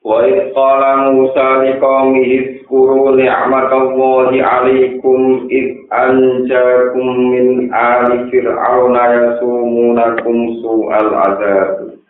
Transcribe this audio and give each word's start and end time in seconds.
wa 0.00 0.24
qala 0.56 1.12
musa 1.12 1.46
liqaumi 1.60 2.22
izkuru 2.24 3.20
ni'matallahi 3.20 4.40
'alaykum 4.40 5.44
id 5.52 5.68
anjakum 5.92 7.08
min 7.36 7.68
ali 7.68 8.24
fir'auna 8.32 9.02
yasumunakum 9.12 10.56
su'al 10.64 11.08
'adzab 11.12 12.00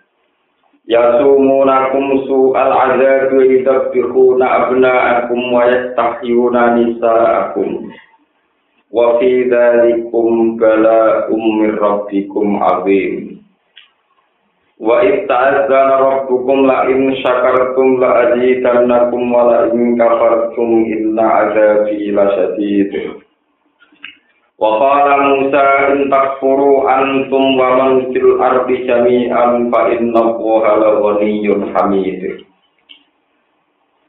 yasumunakum 0.86 2.06
su'al 2.30 2.70
'adzab 2.78 3.34
wa 3.34 3.42
yadhbihuna 3.42 4.46
abna'akum 4.70 5.40
wa 5.50 5.66
yastahyuna 5.66 6.62
nisa'akum. 6.78 7.90
Wa 8.90 9.18
fi 9.18 9.50
dhalikum 9.50 10.58
bala'um 10.62 11.42
min 11.58 11.74
rabbikum 11.74 12.58
'azim. 12.62 13.39
Wa 14.80 15.04
ista'adzana 15.04 16.00
rabbukum 16.00 16.64
la 16.64 16.88
in 16.88 17.12
syakartum 17.20 18.00
la 18.00 18.32
azidannakum 18.32 19.28
wa 19.28 19.44
la 19.44 19.58
in 19.68 20.00
kafartum 20.00 20.88
inna 20.88 21.24
azabi 21.44 22.08
lasyadid. 22.08 23.20
Wa 24.56 24.80
qala 24.80 25.14
Musa 25.20 25.64
in 25.92 26.08
takfuru 26.08 26.88
antum 26.88 27.60
wa 27.60 27.68
man 27.76 28.08
fil 28.08 28.40
ardi 28.40 28.88
jami'an 28.88 29.68
fa 29.68 29.92
inna 29.92 30.16
Allaha 30.16 30.72
la 30.80 30.90
ghaniyyun 30.96 31.76
hamid. 31.76 32.40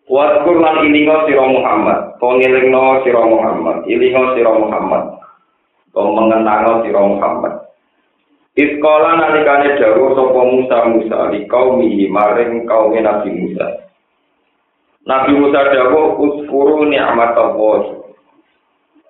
Wa 0.08 0.40
zkur 0.40 0.56
lan 0.56 0.88
ilinga 0.88 1.28
sira 1.28 1.52
Muhammad, 1.52 2.16
pengelingno 2.20 3.04
sira 3.04 3.24
Muhammad, 3.28 3.84
ilinga 3.92 4.40
sira 4.40 4.56
Muhammad. 4.56 5.20
Kau 5.92 6.16
mengenang 6.16 6.80
sira 6.88 7.04
Muhammad. 7.04 7.71
Iskola 8.52 9.16
nalikane 9.16 9.80
dawuh 9.80 10.12
sapa 10.12 10.42
Musa 10.44 10.78
Musa 10.92 11.20
li 11.32 11.48
kaumi 11.48 12.12
maring 12.12 12.68
kaum 12.68 12.92
Nabi 13.00 13.32
Musa. 13.32 13.88
Nabi 15.08 15.40
Musa 15.40 15.72
dawuh 15.72 16.20
uskuru 16.20 16.84
nikmat 16.92 17.32
Allah. 17.32 18.04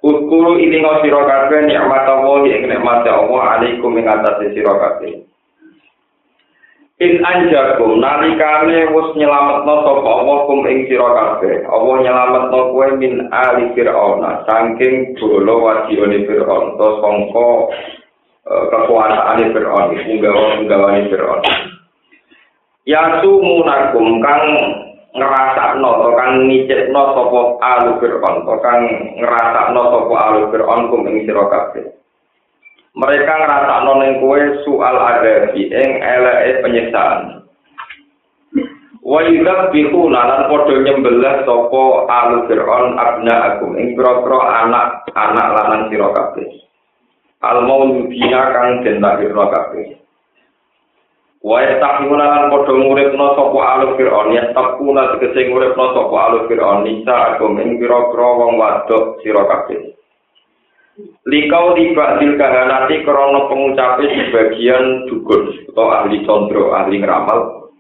Uskuru 0.06 0.62
ini 0.62 0.86
ngau 0.86 1.02
sira 1.02 1.26
kabeh 1.26 1.66
nikmat 1.66 2.06
Allah 2.06 2.38
ing 2.46 2.70
nikmat 2.70 3.02
Allah 3.10 3.42
alaikum 3.58 3.98
ing 3.98 4.06
atase 4.06 4.54
sira 4.54 4.78
kabeh. 4.78 5.26
In 7.02 7.18
anjakum 7.26 7.98
nalikane 7.98 8.94
wis 8.94 9.10
nyelametno 9.18 9.74
sapa 9.82 10.06
Allah 10.06 10.38
kum 10.46 10.70
ing 10.70 10.86
sira 10.86 11.10
kabeh. 11.18 11.66
Allah 11.66 11.96
nyelametno 11.98 12.60
kowe 12.78 12.88
min 12.94 13.26
ali 13.34 13.74
Fir'aun 13.74 14.22
saking 14.46 15.18
bolo 15.18 15.66
wajibane 15.66 16.30
Fir'aun 16.30 16.78
to 16.78 16.88
sangka 17.02 17.50
kekuasaan 18.46 19.54
Fir'aun, 19.54 19.94
punggawa-punggawa 19.94 20.88
Fir'aun. 21.08 21.44
Ya 22.90 23.22
sumunakum 23.22 24.18
kang 24.26 24.46
ngerasakno 25.14 25.90
to 26.02 26.10
kang 26.18 26.32
ngicipno 26.50 27.02
sapa 27.14 27.42
alu 27.62 27.92
Fir'aun, 28.02 28.42
kang 28.66 28.80
ngrasakno 29.22 29.82
sapa 29.94 30.16
alu 30.18 30.42
Fir'aun 30.50 30.90
kum 30.90 31.06
ing 31.06 31.30
sira 31.30 31.46
kabeh. 31.46 31.86
Mereka 32.98 33.34
ngrasakno 33.46 33.92
ning 34.02 34.12
kowe 34.18 34.42
soal 34.66 34.96
adabi 34.98 35.70
ing 35.70 35.90
eleke 36.02 36.66
penyiksaan. 36.66 37.46
Wa 39.02 39.18
yudabbihu 39.26 40.14
lan 40.14 40.50
padha 40.50 40.76
nyembelih 40.82 41.46
sapa 41.46 41.84
alu 42.10 42.38
Fir'aun 42.50 42.98
abna 42.98 43.36
akum 43.54 43.78
ing 43.78 43.94
pira-pira 43.94 44.66
anak-anak 44.66 45.48
lanang 45.54 45.82
sira 45.94 46.10
kabeh. 46.10 46.71
Al 47.42 47.66
mauludina 47.66 48.54
kang 48.54 48.86
den 48.86 49.02
lahirna 49.02 49.46
kabeh. 49.50 49.98
Wa 51.42 51.58
yastaqimuna 51.58 52.26
lan 52.30 52.44
padha 52.54 52.74
nguripna 52.78 53.28
sapa 53.34 53.60
aluf 53.74 53.98
fir'aun. 53.98 54.30
Ya 54.38 54.54
taquna 54.54 55.18
tegese 55.18 55.50
nguripna 55.50 55.86
sapa 55.98 56.16
aluf 56.30 56.46
fir'aun. 56.46 56.86
Nisa 56.86 57.34
agam 57.34 57.58
ing 57.58 57.82
pira-pira 57.82 58.30
wong 58.38 58.62
wadok 58.62 59.26
sira 59.26 59.42
kabeh. 59.50 59.98
Likau 61.26 61.74
tiba 61.74 62.22
dil 62.22 62.38
kahanati 62.38 63.02
krana 63.02 63.50
pengucape 63.50 64.06
sebagian 64.06 65.10
dukun 65.10 65.50
atau 65.74 65.90
ahli 65.90 66.22
condro 66.30 66.78
ahli 66.78 67.02
ngeramal. 67.02 67.74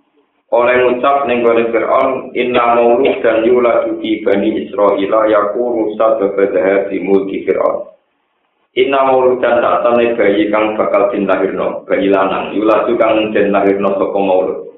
Oleh 0.51 0.83
ngucap 0.83 1.29
ning 1.29 1.45
gone 1.45 1.69
Fir'aun 1.69 2.33
inna 2.33 2.75
maulud 2.75 3.23
dan 3.23 3.45
yula 3.45 3.87
duki 3.87 4.25
bani 4.25 4.67
Israila 4.67 5.29
yakunu 5.29 5.95
sababadaha 5.95 6.91
di 6.91 6.97
mulki 6.99 7.47
Fir'aun 7.47 7.90
Inna 8.71 9.03
mauludan 9.03 9.59
tak 9.59 9.83
tane 9.83 10.15
bayi 10.15 10.47
kang 10.47 10.79
bakal 10.79 11.11
dilahirno, 11.11 11.83
bayi 11.83 12.07
lanang, 12.07 12.55
yuladu 12.55 12.95
kang 12.95 13.35
den 13.35 13.51
lahirno 13.51 13.99
saka 13.99 14.15
maulud. 14.15 14.71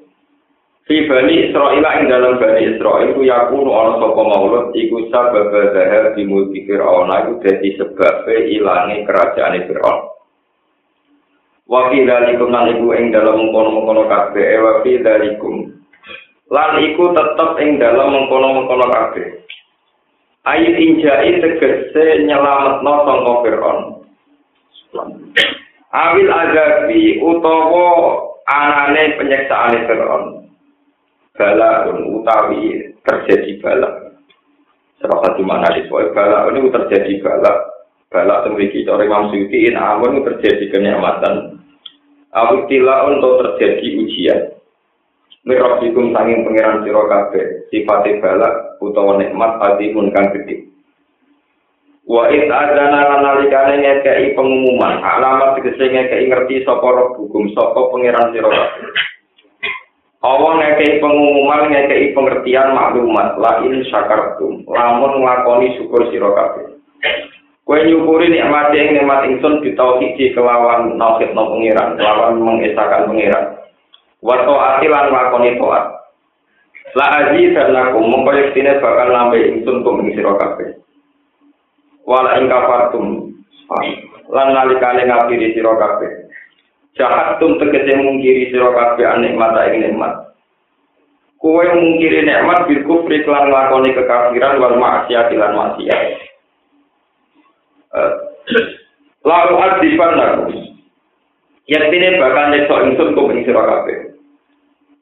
Fi 0.82 1.06
bani 1.06 1.46
Israel 1.46 1.78
ing 1.78 2.10
dalam 2.10 2.42
bani 2.42 2.74
Israel 2.74 3.14
ku 3.14 3.22
yakunu 3.22 3.70
ana 3.70 4.02
saka 4.02 4.22
maulud 4.26 4.74
iku 4.74 5.08
sabab 5.14 5.54
zahar 5.54 6.10
di 6.18 6.26
mulki 6.26 6.66
Fir'aun 6.66 7.06
iku 7.06 7.38
dadi 7.38 7.70
sebab 7.78 8.26
ilange 8.26 9.06
kerajaan 9.06 9.62
Fir'aun. 9.62 10.00
Wa 11.70 11.88
fi 11.94 12.02
dalikum 12.02 12.50
lan 12.50 12.74
iku 12.74 12.98
ing 12.98 13.14
dalam 13.14 13.46
mengkono-mengkono 13.46 14.10
kabeh 14.10 14.58
wa 14.58 14.72
fi 14.82 15.00
dalikum 15.00 15.70
lan 16.50 16.82
iku 16.82 17.14
tetep 17.14 17.50
ing 17.62 17.78
dalam 17.78 18.10
mengkono-mengkono 18.10 18.86
kabeh. 18.90 19.38
Ayat 20.44 20.76
injai 20.76 21.40
tegese 21.40 22.28
nyelametno 22.28 22.92
sangka 23.08 23.34
Fir'aun. 23.48 23.78
Awil 25.88 26.28
azabi 26.28 27.16
utawa 27.24 27.88
anane 28.44 29.16
penyiksaan 29.16 29.88
Fir'aun. 29.88 30.44
Bala 31.32 31.88
utawi 31.88 32.92
terjadi 33.08 33.56
bala. 33.64 34.12
Serasa 35.00 35.32
di 35.40 35.44
mana 35.48 35.72
di 35.72 35.88
sebuah 35.88 36.12
bala 36.12 36.52
ini 36.52 36.68
terjadi 36.68 37.24
bala. 37.24 37.52
Bala 38.12 38.44
memiliki 38.44 38.84
cara 38.84 39.00
Imam 39.00 39.32
Suyuti 39.32 39.72
amun 39.72 40.28
terjadi 40.28 40.68
kenikmatan. 40.68 41.56
Awil 42.36 42.68
tila 42.68 43.08
untuk 43.08 43.40
terjadi 43.40 43.88
ujian. 43.96 44.40
Mirabikum 45.48 46.12
sanging 46.12 46.44
pengiran 46.44 46.84
sira 46.84 47.02
kabeh 47.08 47.68
sifate 47.72 48.20
balak 48.20 48.63
utawa 48.82 49.20
nikmat 49.20 49.60
adimun 49.60 50.10
kang 50.10 50.32
gedhe. 50.32 50.70
Wa 52.04 52.28
in 52.28 52.52
adzana 52.52 53.16
nalikane 53.16 53.80
ngekeki 53.80 54.36
pengumuman, 54.36 55.00
alamat 55.00 55.56
tegese 55.56 55.88
ngekeki 55.88 56.28
ngerti 56.28 56.54
sapa 56.68 57.16
hukum 57.16 57.48
sapa 57.56 57.80
pangeran 57.88 58.28
sira. 58.36 58.52
Allah 60.20 60.50
ngekeki 60.60 61.00
pengumuman 61.00 61.72
ngekeki 61.72 62.12
pengertian 62.12 62.76
maklumat 62.76 63.40
la 63.40 63.64
in 63.64 63.80
syakartum 63.88 64.68
lamun 64.68 65.24
nglakoni 65.24 65.80
syukur 65.80 66.04
sira 66.12 66.28
kabeh. 66.28 66.76
Kowe 67.64 67.80
nyukuri 67.80 68.28
nikmat 68.28 68.76
ing 68.76 69.00
nikmat 69.00 69.24
ingsun 69.24 69.64
ditauhid 69.64 70.20
kelawan 70.36 71.00
tauhid 71.00 71.32
no 71.32 71.56
pangeran, 71.56 71.96
kelawan 71.96 72.36
mengesahkan 72.36 73.08
pangeran. 73.08 73.44
Wa 74.20 74.36
taati 74.44 74.92
lan 74.92 75.08
nglakoni 75.08 75.56
taat. 75.56 75.84
La 76.92 77.06
aji 77.08 77.56
dan 77.56 77.72
lakum 77.72 78.12
mengkoyek 78.12 78.52
sini 78.52 78.76
bakal 78.76 79.08
nambah 79.08 79.40
ingsun 79.40 79.80
kum 79.80 80.04
ing 80.04 80.20
kabeh. 80.20 80.76
Wala 82.04 82.36
ing 82.36 82.52
kafartum 82.52 83.32
lan 84.28 84.48
nalikane 84.52 85.08
ngapiri 85.08 85.56
sira 85.56 85.72
kabeh. 85.80 86.28
Jahat 86.94 87.40
tum 87.40 87.56
tegese 87.56 87.96
mungkiri 87.96 88.52
sira 88.52 88.68
kabeh 88.76 89.08
nikmat 89.16 89.56
ing 89.72 89.80
nikmat. 89.80 90.36
Kowe 91.40 91.64
mungkiri 91.72 92.28
nikmat 92.28 92.68
bil 92.68 92.84
kufri 92.84 93.24
lan 93.24 93.48
lakoni 93.48 93.96
kekafiran 93.96 94.60
wal 94.60 94.76
maksiat 94.76 95.32
lan 95.32 95.56
maksiat. 95.56 96.02
Eh, 97.96 98.12
lalu 99.28 99.54
adiban 99.56 100.12
lakum. 100.14 100.52
Yaktine 101.64 102.20
bakal 102.20 102.52
nyekso 102.52 102.74
ingsun 102.86 103.16
kum 103.16 103.32
ing 103.32 103.42
kabeh. 103.48 104.13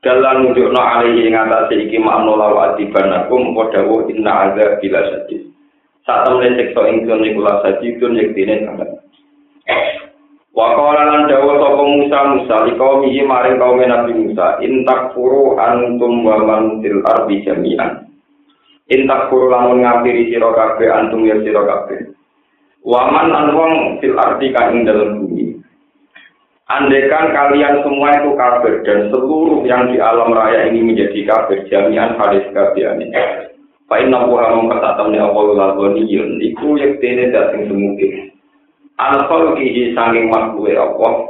Dalam 0.03 0.51
nunjukno 0.51 0.83
alaihi 0.83 1.31
ing 1.31 1.39
atase 1.39 1.79
iki 1.87 1.97
makna 2.03 2.35
lawa 2.35 2.75
adibanakum 2.75 3.55
padha 3.55 3.87
wa 3.87 4.03
inna 4.11 4.33
azab 4.51 4.83
bila 4.83 5.01
sadis 5.15 5.43
sak 6.03 6.27
temen 6.27 6.59
ingsun 6.59 7.19
niku 7.23 7.41
la 7.41 7.63
sadidun 7.63 8.19
yektine 8.19 8.67
sangat 8.67 8.91
wa 10.51 10.75
qala 10.75 11.03
lan 11.07 11.31
dawa 11.31 11.55
sapa 11.55 11.83
Musa 11.87 12.19
Musa 12.35 12.57
kaum 12.75 13.07
maring 13.07 13.57
kaum 13.63 13.79
Nabi 13.79 14.13
Musa 14.19 14.59
in 14.59 14.83
takfuru 14.83 15.55
antum 15.55 16.27
wa 16.27 16.37
man 16.43 16.83
fil 16.83 16.99
ardi 17.07 17.47
jami'an. 17.47 18.13
Intak 18.93 19.33
kuru 19.33 19.49
lamun 19.49 19.81
ngapiri 19.81 20.29
sira 20.29 20.53
kabeh 20.53 20.93
antum 20.93 21.25
ya 21.25 21.41
sira 21.41 21.65
kabeh. 21.65 22.13
Waman 22.85 23.31
lan 23.33 23.47
wong 23.57 23.75
fil 24.03 24.19
arti 24.19 24.53
ing 24.53 24.85
dalem 24.85 25.23
bumi 25.23 25.52
Andekan 26.73 27.37
kalian 27.37 27.85
semua 27.85 28.17
itu 28.17 28.33
kafir 28.33 28.81
dan 28.89 29.13
seluruh 29.13 29.61
yang 29.69 29.93
di 29.93 30.01
alam 30.01 30.33
raya 30.33 30.73
ini 30.73 30.81
menjadi 30.81 31.21
kafir 31.29 31.69
jami'an 31.69 32.17
hadis 32.17 32.49
kafian 32.57 32.97
Fa 33.85 34.01
inna 34.01 34.25
huwa 34.25 34.57
mengkatakan 34.57 35.13
ya 35.13 35.29
Allah 35.29 35.53
lalgoniyun 35.53 36.41
iku 36.41 36.81
yektene 36.81 37.29
dateng 37.29 37.69
semungkin. 37.69 38.33
Al-khol 38.97 39.53
kihi 39.61 39.93
sanging 39.93 40.33
makhluk 40.33 40.73
Allah 40.73 41.29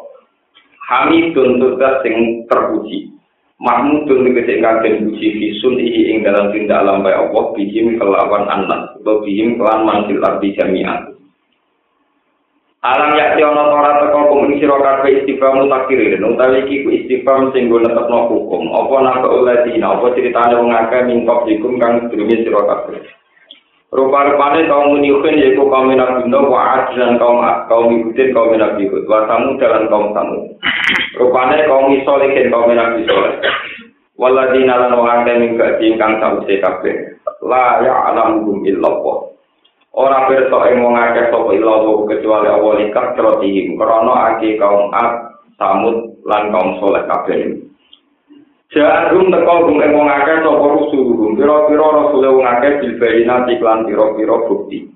Hamidun 0.86 1.58
tugas 1.58 2.06
sing 2.06 2.46
terpuji. 2.46 3.10
Mahmudun 3.58 4.26
tegese 4.26 4.62
kagen 4.62 5.10
puji 5.10 5.28
ihi 5.58 6.00
ing 6.10 6.26
dalam 6.26 6.54
tindak 6.54 6.82
alam 6.82 7.02
bae 7.02 7.14
Allah 7.14 7.54
bihim 7.54 7.98
kelawan 7.98 8.46
anak 8.50 8.98
bihim 9.02 9.54
kelan 9.54 9.86
mansil 9.86 10.18
arti 10.18 10.50
jami'an 10.58 11.11
Alam 12.82 13.14
yakti 13.14 13.46
ana 13.46 13.70
ora 13.70 14.02
teko 14.02 14.26
kumuni 14.26 14.58
sira 14.58 14.74
kabeh 14.74 15.22
istighfar 15.22 15.54
mutakirin 15.54 16.18
utawi 16.18 16.66
iki 16.66 16.82
ku 16.82 16.90
istighfar 16.90 17.54
sing 17.54 17.70
go 17.70 17.78
netepno 17.78 18.26
hukum. 18.26 18.74
Apa 18.74 19.06
nak 19.06 19.22
oleh 19.22 19.62
dina 19.62 19.94
apa 19.94 20.10
critane 20.10 20.58
wong 20.58 20.74
akeh 20.74 21.06
mingkop 21.06 21.46
dikum 21.46 21.78
kang 21.78 22.10
sedurunge 22.10 22.42
sira 22.42 22.58
kabeh? 22.66 22.98
Rupa-rupane 23.94 24.66
kaum 24.66 24.98
muniukin 24.98 25.38
yaitu 25.38 25.62
kaum 25.62 25.94
minabino 25.94 26.50
wa 26.50 26.82
dan 26.90 27.22
kaum 27.22 27.38
kaum 27.70 27.86
ikutin 28.02 28.34
kaum 28.34 28.50
minabihud 28.50 29.06
wa 29.06 29.30
tamu 29.30 29.54
dalam 29.62 29.86
kaum 29.86 30.10
tamu 30.10 30.50
Rupane 31.22 31.62
kaum 31.70 31.86
isolikin 31.94 32.50
kaum 32.50 32.66
minabisole 32.66 33.38
Waladina 34.18 34.82
lan 34.82 34.98
wong 34.98 35.06
akeh 35.06 35.38
mingkak 35.38 35.78
ingkang 35.78 36.18
sawise 36.18 36.58
kabeh. 36.58 37.14
La 37.46 37.78
ya'lamuhum 37.78 38.66
illallah 38.66 39.31
ora 39.92 40.28
pirsa 40.28 40.58
ing 40.72 40.80
wong 40.80 40.96
akeh 40.96 41.28
sapa 41.28 41.50
ilawu 41.52 42.08
kecuali 42.08 42.48
Allah 42.48 42.72
likar 42.80 43.12
krotihim 43.12 43.76
krana 43.76 44.36
ake 44.36 44.56
kaum 44.56 44.88
Ad 44.92 45.36
Samud 45.60 46.24
lan 46.24 46.48
kaum 46.48 46.80
Saleh 46.80 47.04
kabeh. 47.08 47.40
Ja'arum 48.72 49.28
teko 49.28 49.54
gum 49.68 49.78
ing 49.84 49.92
wong 49.92 50.08
akeh 50.08 50.36
sapa 50.40 50.64
rusuluhum 50.64 51.36
pira-pira 51.36 51.86
rasul 51.92 52.24
wong 52.24 52.46
akeh 52.48 52.72
bil 52.80 52.94
bayinat 52.96 53.48
iklan 53.52 53.84
pira-pira 53.84 54.36
bukti. 54.48 54.88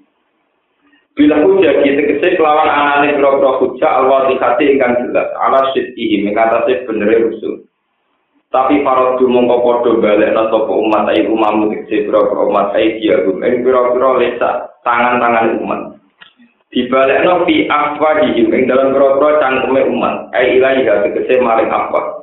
Bila 1.17 1.41
hujah 1.45 1.81
kita 1.81 2.03
kesih 2.13 2.33
kelawan 2.41 2.69
anane 2.69 3.17
pira-pira 3.17 3.61
hujah 3.61 3.91
Allah 4.01 4.33
dikati 4.33 4.65
ingkang 4.75 4.97
jelas. 5.05 5.29
Ala 5.37 5.73
syidihim 5.77 6.33
mengatasi 6.33 6.89
bener 6.89 7.21
rusul 7.21 7.69
tapi 8.55 8.87
para 8.87 9.19
du 9.19 9.27
mongko 9.27 9.59
padha 9.59 9.91
balekna 9.99 10.47
sapa 10.47 10.71
umat 10.71 11.11
ayi 11.11 11.27
umamu 11.27 11.67
tekse 11.67 12.07
pira-pira 12.07 12.43
umat 12.47 12.71
ayi 12.79 13.03
dia 13.03 13.19
gum 13.27 13.43
ing 13.43 13.67
pira-pira 13.67 14.23
lesa 14.23 14.51
tangan-tangan 14.87 15.59
umat. 15.67 15.81
Dibalekno 16.71 17.43
fi 17.43 17.67
afwadihim 17.67 18.55
ing 18.55 18.71
dalam 18.71 18.95
pira-pira 18.95 19.43
cangkeme 19.43 19.91
umat. 19.91 20.31
Ai 20.31 20.63
ilahi 20.63 20.87
tegese 20.87 21.43
maring 21.43 21.75
apa? 21.75 22.23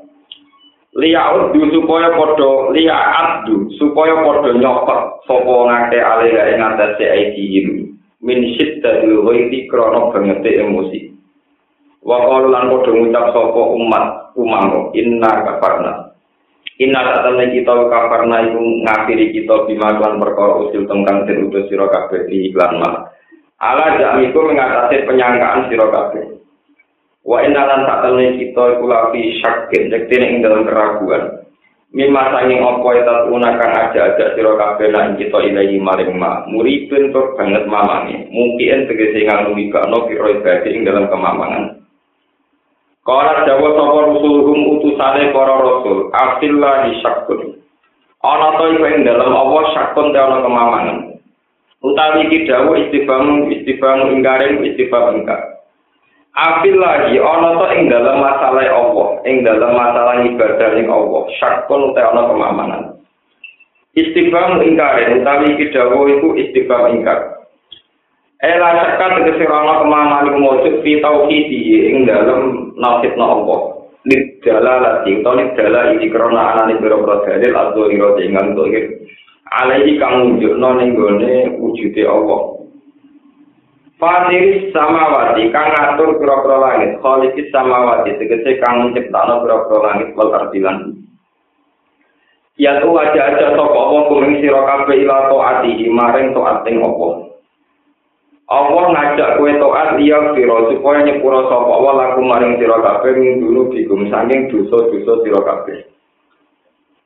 Liyaud 0.95 1.57
supaya 1.73 2.15
padha 2.15 2.71
liyaaddu 2.71 3.75
supaya 3.81 4.23
padha 4.23 4.55
nyokot 4.55 5.27
sapa 5.27 5.53
ngake 5.67 5.99
alih 5.99 6.33
ing 6.55 6.59
atase 6.63 7.03
aidihim 7.03 7.67
min 8.23 8.39
syiddatil 8.55 9.27
ghaiti 9.27 9.67
krana 9.67 10.07
bangete 10.15 10.55
emosi. 10.55 11.11
Wa 11.99 12.15
qalu 12.31 12.47
lan 12.47 12.71
padha 12.71 12.91
ngucap 12.95 13.25
sapa 13.35 13.61
umat 13.75 14.05
umam 14.39 14.93
inna 14.95 15.31
kafarna 15.43 16.12
Inna 16.81 17.05
satamne 17.05 17.53
kita 17.53 17.69
kafarna 17.85 18.49
iku 18.49 18.61
ngafiri 18.81 19.29
kita 19.29 19.69
bima 19.69 19.93
klan 19.93 20.17
perkara 20.17 20.57
usil 20.65 20.89
tengkang 20.89 21.29
den 21.29 21.45
utus 21.45 21.69
sira 21.69 21.85
kabeh 21.85 22.25
di 22.25 22.49
iklan 22.49 22.81
mah. 22.81 23.13
Ala 23.61 24.01
jamiku 24.01 24.41
mengatasi 24.41 25.05
penyangkaan 25.05 25.69
sira 25.69 25.85
kabeh. 25.93 26.33
Wa 27.21 27.45
inna 27.45 27.61
lan 27.61 27.85
satamne 27.85 28.41
kita 28.41 28.63
iku 28.73 28.89
lafi 28.89 29.37
syakin 29.37 29.93
jektine 29.93 30.25
ing 30.33 30.37
dalam 30.41 30.65
keraguan. 30.65 31.45
Mima 31.93 32.33
sanging 32.33 32.65
apa 32.65 32.89
eta 32.97 33.15
unakan 33.29 33.77
aja-aja 33.77 34.33
sira 34.33 34.57
kabeh 34.57 34.89
lan 34.89 35.13
kita 35.13 35.45
ilahi 35.45 35.77
maring 35.77 36.17
ma. 36.17 36.41
Muripun 36.49 37.13
tur 37.13 37.37
banget 37.37 37.69
mamange. 37.69 38.33
Mungkin 38.33 38.89
tegese 38.89 39.29
nganu 39.29 39.53
mikano 39.53 40.09
piro 40.09 40.25
ibadi 40.25 40.73
ing 40.73 40.89
dalam 40.89 41.05
kemamangan. 41.05 41.82
Kala 43.03 43.43
dawa 43.43 43.67
sapa 43.75 43.99
rusuluhum 44.15 44.79
utusane 44.79 45.35
para 45.35 45.59
rasul, 45.59 46.07
afillah 46.15 46.87
syakun. 47.03 47.59
Ana 48.23 48.55
to 48.55 48.79
iku 48.79 48.87
ing 48.87 49.03
dalem 49.03 49.35
Allah 49.35 49.63
syakun 49.75 50.15
te 50.15 50.19
ana 50.23 50.39
kemamangan. 50.39 51.19
Utawi 51.83 52.31
iki 52.31 52.47
dawa 52.47 52.79
istifham 52.79 53.51
istifham 53.51 54.07
ingkare 54.07 54.55
istifham 54.55 55.19
ingkar. 55.19 55.67
Afillah 56.31 57.11
ana 57.11 57.49
to 57.59 57.65
ing 57.75 57.91
dalem 57.91 58.23
masalah 58.23 58.71
Allah, 58.71 59.09
ing 59.27 59.43
dalem 59.43 59.75
masalah 59.75 60.23
ibadah 60.23 60.71
ing 60.79 60.87
Allah, 60.87 61.23
syakun 61.43 61.91
te 61.91 61.99
ana 61.99 62.23
kemamangan. 62.31 62.83
Istifham 63.99 64.63
ingkare 64.63 65.19
utawi 65.19 65.59
iki 65.59 65.75
dawa 65.75 66.07
iku 66.07 66.39
istifham 66.39 66.87
ingkar. 66.95 67.42
Ela 68.43 68.75
sekat 68.75 69.23
tegese 69.23 69.47
ana 69.47 69.79
kemaman 69.79 70.27
iku 70.27 70.39
mujud 70.43 70.75
fi 70.83 70.99
tauhidi 70.99 71.95
ing 71.95 72.03
dalem 72.03 72.75
nasibna 72.75 73.39
Allah. 73.39 73.87
Liddalalati 74.03 75.23
utawa 75.23 75.39
liddalah 75.39 75.95
iki 75.95 76.11
krana 76.11 76.51
anane 76.51 76.75
pira-pira 76.75 77.23
dalil 77.23 77.55
adzhira 77.55 78.09
dengan 78.19 78.51
dohir. 78.51 78.99
Alaihi 79.47 79.95
kang 79.95 80.27
nunjukno 80.27 80.69
ning 80.75 80.91
gone 80.91 81.55
wujude 81.55 82.03
Allah. 82.03 82.67
Fatir 83.95 84.75
samawati 84.75 85.47
kang 85.55 85.71
ngatur 85.71 86.19
pira-pira 86.19 86.57
langit, 86.59 86.99
khaliqis 86.99 87.47
samawati 87.47 88.11
tegese 88.19 88.59
kang 88.59 88.91
nyiptakno 88.91 89.39
pira-pira 89.39 89.79
langit 89.87 90.11
wal 90.19 90.35
ardilan. 90.35 90.99
Ya 92.59 92.83
tu 92.83 92.91
aja-aja 92.91 93.55
sapa 93.55 93.71
apa 93.71 93.99
kuming 94.11 94.43
sira 94.43 94.67
kabeh 94.67 94.99
ila 95.07 95.31
taati 95.31 95.87
maring 95.87 96.35
taat 96.35 96.67
ing 96.67 96.83
Allah. 98.53 98.83
Ngajak 98.93 99.29
kue 99.41 99.51
toat 99.57 99.97
dia 99.97 100.17
firo 100.37 100.69
supaya 100.69 101.01
nyepura 101.01 101.49
sapa 101.49 101.71
Allah 101.73 101.93
laku 101.97 102.21
maring 102.21 102.61
sira 102.61 102.77
kabeh 102.77 103.13
min 103.17 103.41
dulu 103.41 103.73
bigum 103.73 104.05
saking 104.13 104.53
dosa-dosa 104.53 105.13
sira 105.25 105.41
kabeh. 105.41 105.77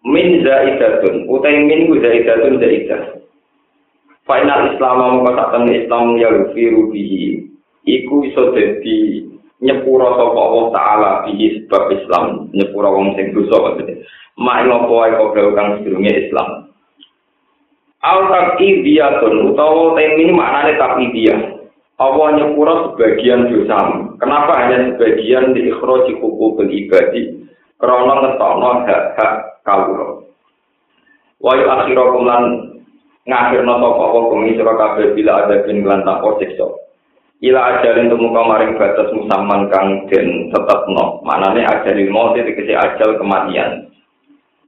Min 0.03 0.43
zaidatun 0.43 1.31
utai 1.31 1.63
min 1.63 1.87
ku 1.87 1.95
zaidatun 2.03 2.59
zaidah. 2.59 3.03
Final 4.27 4.75
Islam 4.75 4.95
mongko 4.99 5.31
saten 5.39 5.71
Islam 5.71 6.19
ya 6.19 6.29
firu 6.51 6.91
bihi 6.91 7.47
iku 7.87 8.27
iso 8.27 8.51
dadi 8.51 9.23
nyepura 9.63 10.19
sapa 10.19 10.39
Allah 10.43 10.65
taala 10.75 11.11
bihi 11.23 11.63
sebab 11.63 11.83
Islam 11.95 12.25
nyepura 12.51 12.91
wong 12.91 13.15
sing 13.15 13.31
dosa 13.31 13.55
maksudnya. 13.55 14.03
Mak 14.35 14.67
ngopo 14.67 15.07
ae 15.07 15.15
kok 15.15 15.33
kang 15.55 15.79
sedurunge 15.79 16.11
Islam. 16.13 16.66
Al 18.07 18.19
taqidiyatun 18.31 19.51
utawa 19.51 19.99
tem 19.99 20.15
ini 20.15 20.31
maknane 20.31 20.79
taqidiyah. 20.79 21.39
Allah 21.97 22.27
nyepura 22.39 22.93
sebagian 22.93 23.51
dosa. 23.51 23.77
Kenapa 24.21 24.53
hanya 24.63 24.95
sebagian 24.95 25.51
di 25.51 25.67
ikhroji 25.73 26.15
hukum? 26.21 26.61
Karena 27.77 28.13
ngetokno 28.21 28.69
hak-hak 28.85 29.33
kawula. 29.65 30.25
Wa 31.37 31.53
akhirakum 31.53 32.23
lan 32.25 32.43
ngakhirno 33.29 33.73
sapa 33.77 34.01
apa 34.01 34.19
kumi 34.33 34.57
sira 34.57 34.73
kabeh 34.73 35.13
bila 35.13 35.45
ada 35.45 35.61
bin 35.67 35.85
lan 35.85 36.01
tak 36.01 36.25
siksa. 36.41 36.67
Ila 37.37 37.77
ajalin 37.77 38.09
temu 38.09 38.33
maring 38.33 38.81
batas 38.81 39.13
musaman 39.13 39.69
kang 39.69 40.09
den 40.09 40.49
tetepno. 40.49 41.21
Manane 41.21 41.61
ajalil 41.69 42.09
maut 42.09 42.33
iki 42.33 42.73
ajal 42.73 43.21
kematian. 43.21 43.86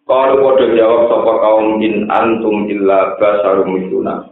Kalau 0.10 0.42
bodoh 0.42 0.74
jawab 0.74 1.06
sapa 1.06 1.34
kaum 1.38 1.86
in 1.86 2.10
antum 2.10 2.66
illa 2.66 3.14
basarum 3.22 3.78
misluna. 3.78 4.26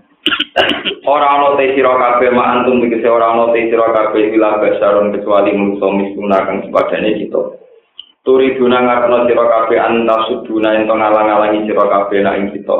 Ora 1.05 1.37
ana 1.37 1.53
te 1.53 1.77
sira 1.77 1.93
kabeh 1.93 2.33
ma 2.33 2.57
antum 2.57 2.81
iki 2.81 2.97
ora 3.05 3.37
ana 3.37 3.53
te 3.53 3.69
sira 3.69 3.93
kabeh 3.93 4.33
illa 4.33 4.57
basarum 4.57 5.13
kecuali 5.13 5.53
manusa 5.53 5.87
misluna 5.93 6.37
kang 6.49 6.65
sepadane 6.65 7.21
kita. 7.21 7.41
Turi 8.25 8.57
guna 8.57 8.89
ngarepno 8.89 9.29
sira 9.29 9.45
kabeh 9.45 9.77
anta 9.77 10.17
suduna 10.25 10.81
ento 10.81 10.97
ngalang-alangi 10.97 11.69
sira 11.69 11.85
kabeh 11.85 12.25
nak 12.25 12.37
ing 12.41 12.45
kita. 12.57 12.77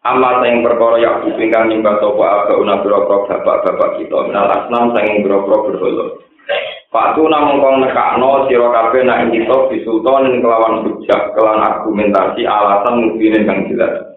Amma 0.00 0.40
sing 0.40 0.64
perkara 0.64 1.04
ya 1.04 1.20
ingkang 1.28 1.68
nyembah 1.68 2.00
sapa 2.00 2.24
aga 2.48 2.54
una 2.56 2.80
pira-pira 2.80 3.44
bapak-bapak 3.44 4.00
kita 4.00 4.18
minal 4.24 4.48
asnam 4.56 4.96
sing 4.96 5.20
pira-pira 5.20 5.68
berhala. 5.68 6.06
Patu 6.92 7.24
namung 7.24 7.64
kong 7.64 7.88
nekakno 7.88 8.44
sira 8.52 8.68
kabeh 8.68 9.00
nak 9.00 9.32
kita 9.32 9.72
bisultan 9.72 10.44
kelawan 10.44 10.84
hujah 10.84 11.32
kelan 11.32 11.64
argumentasi 11.64 12.44
alasan 12.44 13.00
mungkin 13.00 13.48
kang 13.48 13.64
jelas. 13.72 14.12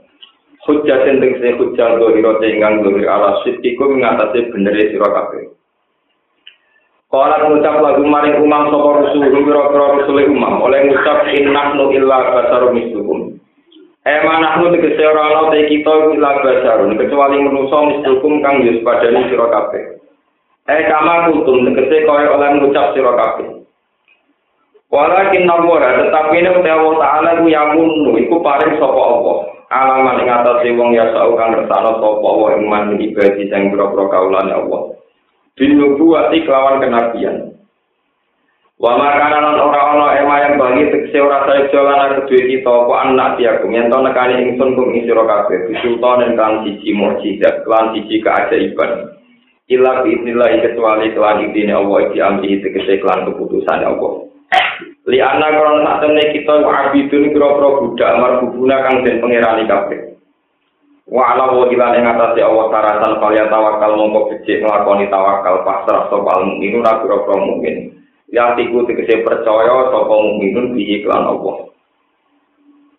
Hujah 0.68 1.08
sing 1.08 1.24
tegese 1.24 1.56
hujah 1.56 1.96
dohiro 1.96 2.36
ingkang 2.44 2.84
dohir 2.84 3.08
ala 3.08 3.40
iku 3.48 3.86
ngatasi 3.88 4.52
bener 4.52 4.76
sira 4.92 5.08
kabeh. 5.08 5.56
Kala 7.08 7.48
ngucap 7.48 7.80
lagu 7.80 8.04
maring 8.04 8.44
umam 8.44 8.68
sapa 8.68 8.90
rusul 9.08 9.24
pira-pira 9.24 9.86
rusul 9.96 10.20
umam 10.36 10.60
oleh 10.60 10.84
ngucap 10.92 11.32
innahnu 11.32 11.96
illa 11.96 12.18
basarum 12.28 12.76
mislukum. 12.76 13.40
Eh 14.04 14.20
manahnu 14.20 14.76
tegese 14.76 15.00
ora 15.00 15.32
ana 15.32 15.42
te 15.48 15.64
kita 15.72 15.96
iku 15.96 16.20
ila 16.20 16.44
basarun 16.44 17.00
kecuali 17.00 17.40
manusa 17.40 17.78
mislukum 17.88 18.44
kang 18.44 18.68
yus 18.68 18.84
padane 18.84 19.32
sira 19.32 19.48
kabeh. 19.48 19.96
Eh 20.66 20.82
kama 20.90 21.30
kutum 21.30 21.62
tegese 21.70 22.10
kaya 22.10 22.34
oleh 22.34 22.58
ngucap 22.58 22.98
sira 22.98 23.14
kabeh. 23.14 23.62
Walakin 24.90 25.46
nawara 25.46 26.02
tetapi 26.02 26.42
ini 26.42 26.50
Allah 26.50 26.94
Ta'ala 26.98 27.30
ku 27.38 27.46
yamunu 27.46 28.18
iku 28.18 28.42
paring 28.42 28.82
sapa 28.82 28.98
Allah. 28.98 29.38
Alaman 29.70 30.22
ing 30.26 30.30
atase 30.30 30.70
wong 30.74 30.94
ya 30.98 31.10
sau 31.14 31.38
kang 31.38 31.54
ngersano 31.54 32.02
sapa 32.02 32.26
Allah 32.26 32.50
ing 32.58 32.66
man 32.66 32.98
ibadi 32.98 33.46
sing 33.46 33.70
pira-pira 33.70 34.10
kaulane 34.10 34.54
Allah. 34.58 34.82
Binubuwati 35.54 36.42
kelawan 36.50 36.82
kenabian. 36.82 37.54
Wa 38.82 38.98
makana 38.98 39.40
lan 39.46 39.62
ora 39.62 39.82
ana 39.96 40.08
ema 40.20 40.36
yang 40.50 40.58
bagi 40.58 40.90
tekse 40.92 41.16
ora 41.22 41.46
saeja 41.48 41.80
lan 41.80 42.26
kedue 42.26 42.44
kita 42.44 42.68
apa 42.68 42.94
anak 43.08 43.30
diakum 43.40 43.72
yen 43.72 43.88
to 43.88 43.98
nekani 44.02 44.36
ingsun 44.50 44.76
kum 44.76 44.92
ing 44.92 45.08
sira 45.08 45.24
kabeh 45.24 45.72
bisultan 45.72 46.36
kan 46.36 46.66
siji 46.68 46.92
mukjizat 46.92 47.64
lan 47.70 47.96
siji 47.96 48.20
keajaiban 48.20 49.16
ila 49.66 50.06
biidznillah 50.06 50.50
kecuali 50.62 51.14
kelan 51.14 51.50
idine 51.50 51.74
Allah 51.74 51.98
iki 52.10 52.20
amri 52.22 52.62
tegese 52.62 53.02
kelan 53.02 53.26
keputusan 53.30 53.82
Allah. 53.82 54.30
Li 55.06 55.22
ana 55.22 55.54
krono 55.54 55.86
sak 55.86 55.98
temne 56.02 56.24
kita 56.34 56.66
abidun 56.66 57.30
kira-kira 57.30 57.70
budak 57.78 58.10
amar 58.18 58.32
bubuna 58.42 58.78
kang 58.86 59.06
den 59.06 59.22
pangerani 59.22 59.70
kabeh. 59.70 60.00
Wa 61.06 61.38
ala 61.38 61.54
wa 61.54 61.70
ila 61.70 61.88
ing 61.94 62.06
atase 62.10 62.42
Allah 62.42 62.66
taratan 62.74 63.14
kaliya 63.22 63.46
tawakal 63.54 63.94
mongko 63.94 64.34
becik 64.34 64.66
nglakoni 64.66 65.06
tawakal 65.14 65.62
pasrah 65.62 66.10
sapa 66.10 66.30
al 66.34 66.44
mukminu 66.50 66.82
ra 66.82 67.02
kira-kira 67.06 67.36
mukmin. 67.38 67.76
Ya 68.34 68.58
tiku 68.58 68.86
tegese 68.90 69.22
percaya 69.22 69.94
sapa 69.94 70.14
mukminun 70.14 70.74
bihi 70.74 71.06
kelan 71.06 71.30
Allah 71.30 71.75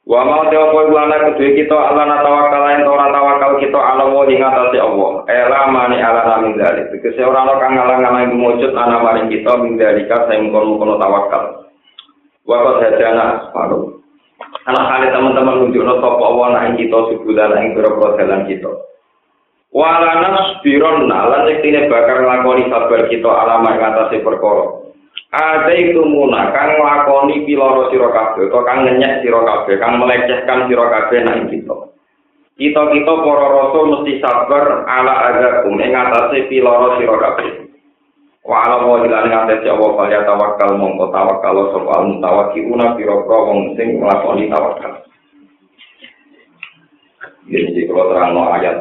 Wa 0.06 0.22
mau 0.22 0.46
te 0.46 0.54
opo 0.54 0.86
ana 0.94 1.18
kedue 1.18 1.58
kita 1.58 1.74
ala 1.74 2.22
tawakal 2.22 2.62
yen 2.70 2.86
ora 2.86 3.10
tawakal 3.10 3.58
kita 3.58 3.74
ala 3.74 4.06
wa 4.06 4.22
ing 4.30 4.38
atase 4.38 4.78
Allah. 4.78 5.26
Ela 5.26 5.66
mani 5.66 5.98
ala 5.98 6.22
namin 6.22 6.54
dari. 6.54 6.86
Tegese 6.94 7.26
ora 7.26 7.42
ana 7.42 7.58
kang 7.58 7.74
ngalang-alang 7.74 8.38
mujud 8.38 8.70
ana 8.78 9.02
maring 9.02 9.26
kita 9.34 9.50
min 9.58 9.74
dalika 9.74 10.30
sing 10.30 10.54
kono-kono 10.54 10.94
tawakal. 11.02 11.66
Wa 12.46 12.56
qad 12.62 12.76
hadana 12.86 13.50
asfaru. 13.50 13.98
Anak 14.70 14.86
kali 14.94 15.06
teman-teman 15.10 15.54
nunjukno 15.66 15.94
sapa 15.98 16.22
Allah 16.22 16.48
nang 16.54 16.78
kita 16.78 16.98
sebulan 17.10 17.58
ing 17.58 17.68
pira-pira 17.74 18.08
dalan 18.14 18.42
kita. 18.46 18.72
Walanas 19.74 20.62
biron 20.62 21.10
lan 21.10 21.50
yektine 21.50 21.90
bakal 21.90 22.22
nglakoni 22.22 22.70
sabar 22.70 23.10
kita 23.10 23.26
alama 23.26 23.74
ing 23.74 23.82
atase 23.82 24.22
perkara. 24.22 24.85
Ada 25.36 25.68
itu 25.76 26.00
muna 26.00 26.48
kang 26.56 26.80
lakoni 26.80 27.44
piloro 27.44 27.92
siro 27.92 28.08
kabeh, 28.08 28.48
atau 28.48 28.64
kang 28.64 28.88
ngenyek 28.88 29.20
siro 29.20 29.44
kabeh, 29.44 29.76
kang 29.76 30.00
melecehkan 30.00 30.64
siro 30.64 30.88
kabeh 30.88 31.18
nang 31.28 31.52
kita. 31.52 31.76
Kita 32.56 32.82
kita 32.88 33.12
para 33.20 33.44
rasul 33.52 33.84
mesti 33.92 34.16
sabar 34.24 34.88
ala 34.88 35.14
agakum 35.28 35.76
ing 35.76 35.92
atase 35.92 36.48
piloro 36.48 36.96
siro 36.96 37.20
kabeh. 37.20 37.68
Wa 38.48 38.64
ala 38.64 38.80
wa 38.88 39.04
ila 39.04 39.28
ing 39.28 39.34
atase 39.36 39.68
Allah 39.68 39.90
kaya 39.92 40.24
tawakal 40.24 40.70
mongko 40.80 41.12
tawakal 41.12 41.56
sapa 41.68 41.90
al 42.00 42.04
mutawakkiuna 42.16 42.86
pira-pira 42.96 43.38
wong 43.44 43.76
sing 43.76 44.00
nglakoni 44.00 44.48
tawakal. 44.48 45.04
Jadi 47.44 47.80
kalau 47.92 48.08
terang 48.08 48.40
ayat 48.56 48.76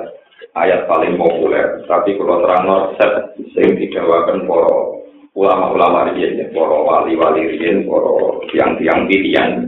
ayat 0.55 0.87
paling 0.87 1.19
populer, 1.19 1.83
tapi 1.83 2.15
kalau 2.15 2.39
terang 2.47 2.95
set 2.95 3.13
sing 3.51 3.75
didawakan 3.75 4.47
para 4.47 5.03
ulama-ulama 5.35 6.15
riyen, 6.15 6.49
para 6.55 6.77
wali-wali 6.79 7.43
riyen, 7.53 7.83
para 7.85 8.11
tiang-tiang 8.49 9.05
pilihan. 9.11 9.67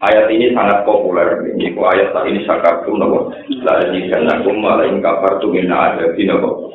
Ayat 0.00 0.32
ini 0.32 0.56
sangat 0.56 0.88
populer. 0.88 1.44
Ini 1.52 1.76
ayat 1.76 2.16
saat 2.16 2.24
ini 2.32 2.40
sakatum 2.48 2.96
nopo. 2.96 3.36
La 3.60 3.84
jidanakum 3.92 4.56
malah 4.56 4.88
ing 4.88 5.04
kafartu 5.04 5.52
min 5.52 5.68
adabi 5.68 6.24
nopo. 6.24 6.72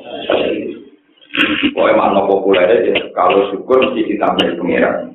Pokoknya 1.73 1.99
makna 1.99 2.21
populer 2.29 2.69
ya, 2.85 2.95
kalau 3.11 3.49
syukur 3.49 3.81
mesti 3.81 4.13
ditambah 4.13 4.55
pengiran. 4.61 5.11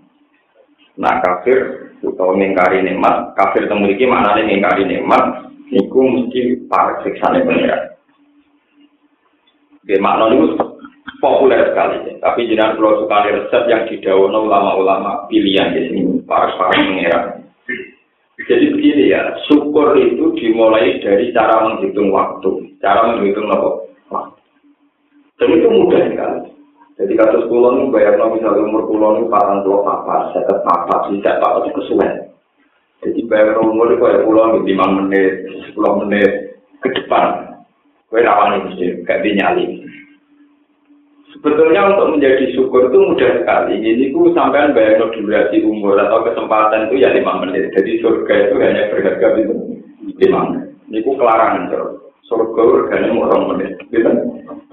Nah 1.00 1.16
kafir, 1.24 1.88
atau 2.04 2.36
mengkari 2.36 2.84
nikmat, 2.84 3.32
kafir 3.38 3.64
temuliki 3.64 4.04
maknanya 4.04 4.44
mengkari 4.44 4.84
nikmat, 4.84 5.48
niku 5.72 6.02
mesti 6.04 6.66
para 6.68 7.00
siksane 7.00 7.40
pengiran. 7.46 7.94
Oke, 9.80 9.96
makna 9.96 10.28
itu 10.28 10.60
populer 11.20 11.70
sekali. 11.70 12.16
Tapi 12.18 12.48
jenengan 12.48 12.80
kalau 12.80 13.04
suka 13.04 13.28
resep 13.28 13.62
yang 13.68 13.86
didawono 13.86 14.48
ulama-ulama 14.48 15.28
pilihan 15.28 15.76
di 15.76 15.80
sini, 15.92 16.00
para 16.24 16.50
para 16.56 16.74
pengeran. 16.74 17.44
Jadi 18.48 18.72
begini 18.72 19.12
ya, 19.12 19.36
syukur 19.46 19.94
itu 20.00 20.32
dimulai 20.40 20.98
dari 21.04 21.28
cara 21.30 21.60
menghitung 21.60 22.08
waktu, 22.10 22.72
cara 22.80 23.14
menghitung 23.14 23.46
waktu. 23.46 24.40
Dan 25.40 25.56
itu 25.56 25.68
mudah 25.68 26.02
sekali. 26.08 26.40
Jadi 27.00 27.12
kasus 27.16 27.48
kulon 27.48 27.80
ini 27.80 27.92
bayar 27.96 28.20
misalnya 28.28 28.60
umur 28.60 28.84
kulon 28.84 29.24
ini 29.24 29.32
parang 29.32 29.64
tua 29.64 29.80
papa, 29.80 30.36
saya 30.36 30.52
papa, 30.60 31.08
tidak 31.08 31.40
papa 31.40 31.64
itu 31.64 31.80
kesuwen. 31.80 32.12
Jadi 33.00 33.20
bayar 33.24 33.56
umur 33.64 33.88
itu 33.88 34.04
kayak 34.04 34.28
kulon 34.28 34.68
lima 34.68 34.86
menit, 35.00 35.48
sepuluh 35.64 36.04
menit 36.04 36.60
ke 36.84 36.92
depan. 36.92 37.56
Kue 38.12 38.20
rawan 38.20 38.76
ini, 38.76 39.00
kayak 39.08 39.24
dinyali. 39.24 39.80
Sebetulnya 41.30 41.94
untuk 41.94 42.18
menjadi 42.18 42.50
syukur 42.52 42.90
itu 42.90 42.98
mudah 42.98 43.30
sekali. 43.40 43.78
Ini 43.78 44.10
ku 44.10 44.34
sampai 44.34 44.74
bayar 44.74 44.98
durasi 45.14 45.62
umur 45.62 45.94
atau 45.96 46.26
kesempatan 46.26 46.90
itu 46.90 47.06
ya 47.06 47.14
lima 47.14 47.38
menit. 47.38 47.70
Jadi 47.70 48.02
surga 48.02 48.34
itu 48.50 48.54
hanya 48.58 48.90
berharga 48.90 49.28
itu 49.38 49.54
lima 50.18 50.40
menit. 50.50 50.66
Ini 50.90 50.98
ku 51.06 51.14
kelarangan 51.14 51.70
terus. 51.70 52.02
Surga 52.26 52.60
harganya 52.62 53.14
mau 53.14 53.30
orang 53.30 53.42
menit. 53.54 53.72
Gitu? 53.94 54.10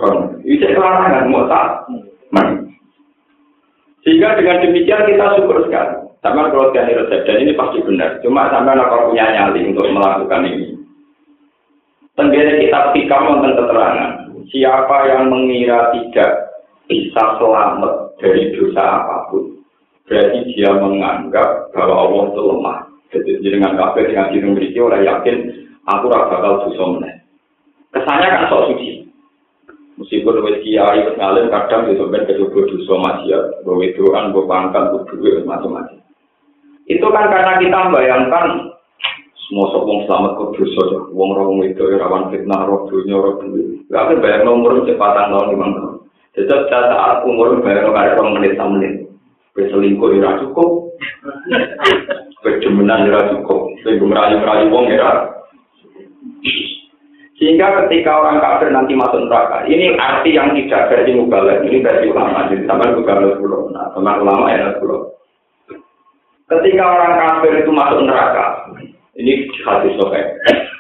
Orang. 0.01 0.41
Itu 0.41 0.65
kelarangan 0.65 1.29
mau 1.29 1.45
tak. 1.45 1.69
Sehingga 4.07 4.39
dengan 4.39 4.63
demikian 4.63 5.03
kita 5.03 5.35
syukur 5.35 5.67
sekali. 5.67 5.99
Sama 6.23 6.47
kalau 6.47 6.71
sekali 6.71 6.95
resep 6.95 7.27
dan 7.27 7.43
ini 7.43 7.51
pasti 7.59 7.83
benar. 7.83 8.23
Cuma 8.23 8.47
sampai 8.47 8.79
apa 8.79 9.11
punya 9.11 9.27
nyali 9.35 9.67
untuk 9.67 9.83
melakukan 9.91 10.47
ini. 10.47 10.79
Tenggara 12.15 12.55
kita 12.55 12.79
pikir 12.95 13.19
tentang 13.19 13.53
keterangan. 13.59 14.11
Siapa 14.47 14.97
yang 15.11 15.27
mengira 15.27 15.91
tidak 15.91 16.46
bisa 16.87 17.23
selamat 17.37 18.17
dari 18.17 18.55
dosa 18.55 18.81
apa 18.81 19.29
pun. 19.29 19.59
Berarti 20.07 20.39
dia 20.55 20.71
menganggap 20.71 21.75
bahwa 21.75 21.95
Allah 22.07 22.23
itu 22.31 22.41
lemah. 22.41 22.77
Jadi 23.11 23.31
dengan 23.43 23.75
kafir 23.75 24.07
dengan 24.07 24.31
diri 24.31 24.47
memiliki 24.47 24.79
orang 24.79 25.03
yakin 25.03 25.35
aku 25.87 26.05
rasa 26.07 26.39
bakal 26.39 26.53
dosa 26.67 26.83
meneh. 26.95 27.13
Kesannya 27.91 28.27
kan 28.27 28.47
sok 28.51 28.63
suci. 28.71 29.07
Meskipun 29.97 30.45
wis 30.45 30.61
kiai 30.63 31.03
wis 31.07 31.17
ngalim 31.17 31.49
kadang 31.49 31.91
itu 31.91 32.05
ben 32.07 32.23
kecoba 32.23 32.59
dosa 32.71 32.95
bahwa 33.65 33.81
itu 33.83 34.03
kan 34.13 34.31
gue 34.31 34.45
pangkat, 34.45 34.83
duit 35.11 35.43
macam-macam. 35.43 35.99
Itu 36.87 37.07
kan 37.11 37.27
karena 37.27 37.59
kita 37.59 37.77
membayangkan 37.89 38.45
semua 39.47 39.71
sopong 39.71 40.03
selamat 40.07 40.31
ke 40.39 40.43
dosa, 40.59 41.07
wong 41.11 41.29
rawong 41.35 41.63
itu 41.63 41.83
rawan 41.83 42.31
fitnah, 42.31 42.67
roh 42.67 42.87
dunia, 42.91 43.15
roh 43.15 43.39
duit. 43.43 43.87
Gak 43.87 44.19
bayang 44.19 44.43
nomor 44.43 44.83
cepatan 44.83 45.31
tahun 45.31 45.51
lima 45.55 45.67
tahun. 45.71 45.96
Tetap 46.37 46.69
saat 46.69 47.25
umur 47.25 47.57
bayar 47.65 47.89
kare 47.89 48.13
rong 48.13 48.37
menit 48.37 48.53
tam 48.61 48.77
menit. 48.77 49.09
Berselingkuh 49.57 50.21
ora 50.21 50.37
cukup. 50.45 50.93
Berjemenan 52.45 53.09
ora 53.09 53.33
cukup. 53.33 53.73
Sing 53.81 53.97
merayu-merayu 53.97 54.69
wong 54.69 54.85
ora. 54.93 55.33
Sehingga 57.37 57.85
ketika 57.85 58.17
orang 58.17 58.41
kafir 58.41 58.73
nanti 58.73 58.97
masuk 58.97 59.29
neraka, 59.29 59.61
ini 59.69 59.93
arti 59.93 60.33
yang 60.33 60.57
tidak 60.57 60.89
versi 60.89 61.13
mubalek, 61.13 61.61
ini 61.69 61.85
versi 61.85 62.09
ulama, 62.09 62.49
jadi 62.49 62.65
sama 62.65 62.97
mubalek 62.97 63.37
pulau, 63.37 63.69
nah 63.69 63.93
teman 63.93 64.25
ulama 64.25 64.49
ya 64.49 64.73
pulau. 64.81 65.13
Ketika 66.49 66.81
orang 66.81 67.13
kafir 67.13 67.61
itu 67.61 67.69
masuk 67.69 68.09
neraka, 68.09 68.73
ini 69.21 69.45
hadis 69.69 69.93
sokai, 70.01 70.25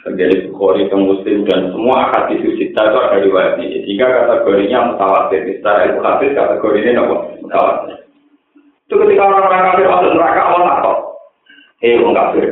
terjadi 0.07 0.47
Bukhari, 0.49 0.87
Muslim, 0.87 1.43
dan 1.45 1.75
semua 1.75 2.09
hadis 2.15 2.39
kita 2.39 2.81
itu 2.81 2.97
ada 2.97 3.17
riwayat 3.19 3.59
ini. 3.59 3.83
Sehingga 3.83 4.07
kategorinya 4.07 4.95
mutawatir. 4.95 5.41
Secara 5.59 5.79
ilmu 5.91 6.01
hadis 6.01 6.31
kategorinya 6.31 6.91
apa? 7.03 7.15
Mutawatir. 7.43 7.97
Itu 8.87 8.95
ketika 9.03 9.23
orang-orang 9.27 9.63
kafir 9.67 9.85
masuk 9.91 10.11
neraka, 10.15 10.41
Allah 10.47 10.63
takut. 10.79 10.97
Eh, 11.83 11.99
orang 11.99 12.15
kafir. 12.15 12.47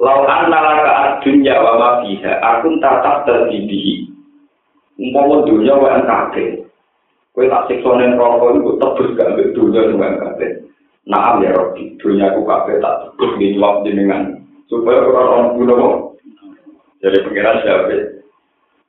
Lau 0.00 0.24
anna 0.24 0.58
laka 0.58 1.20
dunya 1.20 1.54
wa 1.60 1.72
ma 1.76 1.88
fiha, 2.00 2.32
akun 2.40 2.80
tatap 2.80 3.28
terdidihi. 3.28 4.08
Umpama 4.96 5.44
dunia 5.44 5.76
wa 5.76 6.00
kafir. 6.08 6.64
Kowe 7.32 7.48
tak 7.48 7.64
siksa 7.68 7.90
ning 7.96 8.20
rokok 8.20 8.60
iku 8.60 8.70
tebus 8.76 9.08
gak 9.16 9.28
ambek 9.32 9.56
dunya 9.56 9.80
sing 9.88 9.96
kafir. 10.00 10.50
Naam 11.08 11.40
ya 11.42 11.50
Rabbi, 11.56 11.96
dunia 11.96 12.36
ku 12.36 12.44
kabeh 12.44 12.76
tak 12.80 13.08
tebus 13.08 13.32
di 13.40 13.56
jawab 13.56 13.82
jenengan. 13.88 14.36
Supaya 14.68 15.04
orang-orang 15.04 15.56
bunuh 15.56 16.11
Jadi 17.02 17.18
pengiran 17.26 17.58
siapa? 17.66 18.22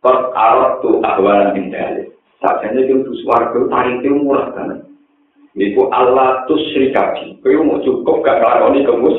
Per 0.03 0.17
alat 0.38 0.84
tu 0.86 1.01
ahwalan 1.01 1.58
indahnya. 1.58 2.13
Sakjanya 2.43 2.84
itu 2.86 3.12
suarga 3.24 3.55
tarik 3.72 4.03
itu 4.03 4.20
murah 4.20 4.51
kan. 4.51 4.84
Iku 5.55 5.88
Allah 5.89 6.43
tu 6.46 6.60
serikati. 6.75 7.39
Kau 7.39 7.63
mau 7.63 7.79
cukup 7.79 8.20
gak 8.25 8.43
ngelakoni 8.43 8.84
kemus. 8.84 9.17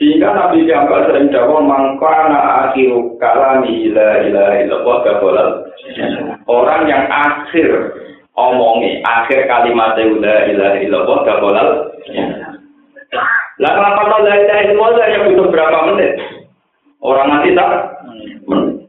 Sehingga 0.00 0.32
Nabi 0.32 0.64
Muhammad 0.64 1.12
sering 1.12 1.28
jawab 1.28 1.62
mangkana 1.68 2.66
akhiru 2.66 3.20
kalami 3.20 3.92
la 3.92 4.24
ilaha 4.24 4.54
illallah 4.64 4.96
gabolal. 5.04 5.50
Orang 6.48 6.88
yang 6.88 7.04
akhir 7.12 7.68
omongi 8.32 9.04
akhir 9.04 9.44
kalimat 9.44 9.94
la 10.00 10.36
ilaha 10.48 10.76
illallah 10.80 11.18
gabolal. 11.28 11.68
Lah 13.60 13.70
kenapa 13.76 14.02
la 14.24 14.34
ilaha 14.40 14.62
illallah 14.72 15.04
hanya 15.04 15.20
butuh 15.28 15.46
berapa 15.52 15.78
menit? 15.92 16.31
Orang 17.02 17.26
mati 17.34 17.50
tak? 17.58 17.98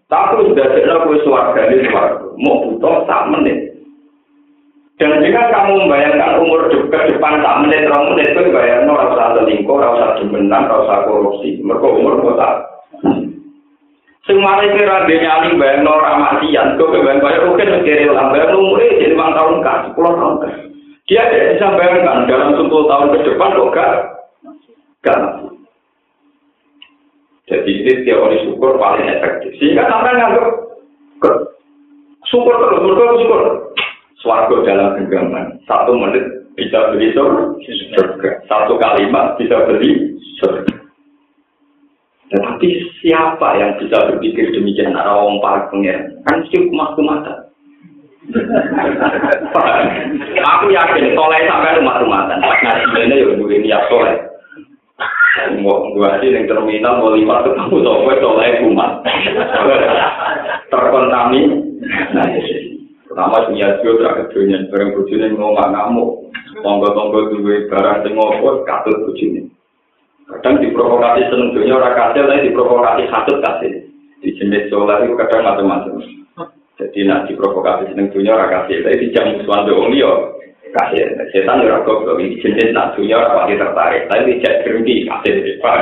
Tapi 0.06 0.46
sudah 0.46 0.68
tidak 0.78 1.10
gue 1.10 1.18
suarga 1.26 1.62
di 1.74 1.82
suarga. 1.90 2.30
Mau 2.38 2.70
butuh 2.70 3.10
tak 3.10 3.34
menit. 3.34 3.74
Dan 5.02 5.26
jika 5.26 5.50
kamu 5.50 5.90
membayangkan 5.90 6.38
umur 6.46 6.70
ke 6.70 6.78
depan 7.10 7.42
tak 7.42 7.66
menit, 7.66 7.90
orang 7.90 8.14
menit 8.14 8.30
itu 8.30 8.54
bayar 8.54 8.86
no 8.86 8.94
rasa 8.94 9.42
selingkuh, 9.42 9.82
rasa 9.82 10.22
demenan, 10.22 10.70
rasa 10.70 11.10
korupsi. 11.10 11.58
Mereka 11.66 11.88
umur 11.90 12.22
kota. 12.22 12.70
Semua 14.24 14.62
ini 14.62 14.78
kira 14.78 15.10
dia 15.10 15.18
nyali 15.20 15.58
bayar 15.58 15.82
no 15.82 15.98
ramasian, 15.98 16.78
kau 16.78 16.94
bayar 16.94 17.18
bayar 17.20 17.50
oke 17.50 17.66
sekali 17.66 18.08
lah 18.08 18.30
bayar 18.32 18.54
umurnya 18.54 18.96
jadi 18.96 19.12
lima 19.18 19.36
tahun 19.36 19.56
kan, 19.66 19.78
sepuluh 19.90 20.14
tahun 20.16 20.36
kan. 20.40 20.54
Dia 21.10 21.22
tidak 21.28 21.50
bisa 21.58 21.68
bayangkan 21.76 22.30
dalam 22.30 22.50
sepuluh 22.56 22.86
tahun 22.88 23.08
ke 23.12 23.18
depan 23.28 23.50
kok 23.60 23.72
gak, 23.76 23.92
gak 25.04 25.20
Jadi 27.44 27.72
ini 27.84 27.94
teori 28.08 28.40
syukur 28.48 28.80
paling 28.80 29.04
efektif. 29.04 29.52
Sehingga 29.60 29.84
sampai 29.92 30.16
nganggap 30.16 30.48
syukur 32.32 32.56
terus, 32.56 32.80
syukur 32.88 33.08
syukur. 33.20 33.42
Swargo 34.24 34.64
dalam 34.64 34.96
genggaman. 34.96 35.60
Satu 35.68 36.00
menit 36.00 36.24
bisa 36.56 36.96
beli 36.96 37.12
surga. 37.12 38.48
Satu 38.48 38.80
kalimat 38.80 39.36
bisa 39.36 39.68
beli 39.68 40.16
surga. 40.40 40.76
Tetapi 42.32 42.70
siapa 43.04 43.48
yang 43.60 43.76
bisa 43.84 44.10
berpikir 44.10 44.56
demikian 44.56 44.96
arah 44.96 45.28
wong 45.28 45.44
paling 45.44 45.68
pengen? 45.70 46.00
Kan 46.24 46.48
sih 46.50 46.66
kumah 46.72 46.96
mata. 47.04 47.52
Aku 50.40 50.66
yakin 50.72 51.12
soleh 51.12 51.42
sampai 51.44 51.78
rumah 51.78 52.00
rumatan. 52.00 52.40
Ngaji 52.40 52.88
ini 53.04 53.20
ya 53.20 53.36
dua 53.36 53.58
niat 53.60 53.84
soleh. 53.92 54.16
Mau 55.34 55.90
sih 56.22 56.30
yang 56.30 56.46
terminal 56.46 57.02
mau 57.02 57.10
lima 57.18 57.42
ketemu 57.42 57.82
soleh 57.82 58.22
soleh 58.22 58.62
kumat. 58.62 59.02
Terkontaminasi. 60.70 62.56
Pertama 63.10 63.42
punya 63.50 63.82
dia 63.82 63.92
tak 63.98 64.14
kedunya, 64.30 64.58
barang 64.70 64.94
bujune 64.94 65.34
ngomong 65.34 65.70
ngamuk, 65.74 66.10
tonggo-tonggo 66.62 67.34
duwe 67.34 67.66
barang 67.66 68.06
sing 68.06 68.14
ngopo 68.14 68.62
katut 68.66 69.06
bujune. 69.10 69.50
Kadang 70.30 70.62
diprovokasi 70.62 71.30
seneng 71.30 71.54
dunia 71.54 71.78
ora 71.82 71.98
kasil, 71.98 72.30
tapi 72.30 72.50
diprovokasi 72.50 73.10
katut 73.10 73.38
kasih. 73.42 73.90
Di 74.22 74.30
jenis 74.38 74.70
soleh 74.70 75.06
itu 75.06 75.18
kadang 75.18 75.46
macam-macam. 75.46 75.98
Jadi 76.78 77.00
nak 77.06 77.26
diprovokasi 77.30 77.90
seneng 77.90 78.14
dunia 78.14 78.38
ora 78.38 78.50
kasil, 78.50 78.86
tapi 78.86 79.02
di 79.02 79.14
jam 79.14 79.34
musuhan 79.34 79.66
doang 79.66 79.94
kasih. 80.74 81.06
Setan 81.30 81.62
ya 81.62 81.80
rokok 81.80 82.10
kok 82.10 82.18
ini 82.18 82.42
cincin 82.42 82.74
nak 82.74 82.98
dunia 82.98 83.22
orang 83.22 83.46
pasti 83.46 83.62
tertarik. 83.62 84.02
Tapi 84.10 84.42
tidak 84.42 84.60
berhenti 84.66 84.96
kasih. 85.06 85.34
Depan 85.46 85.80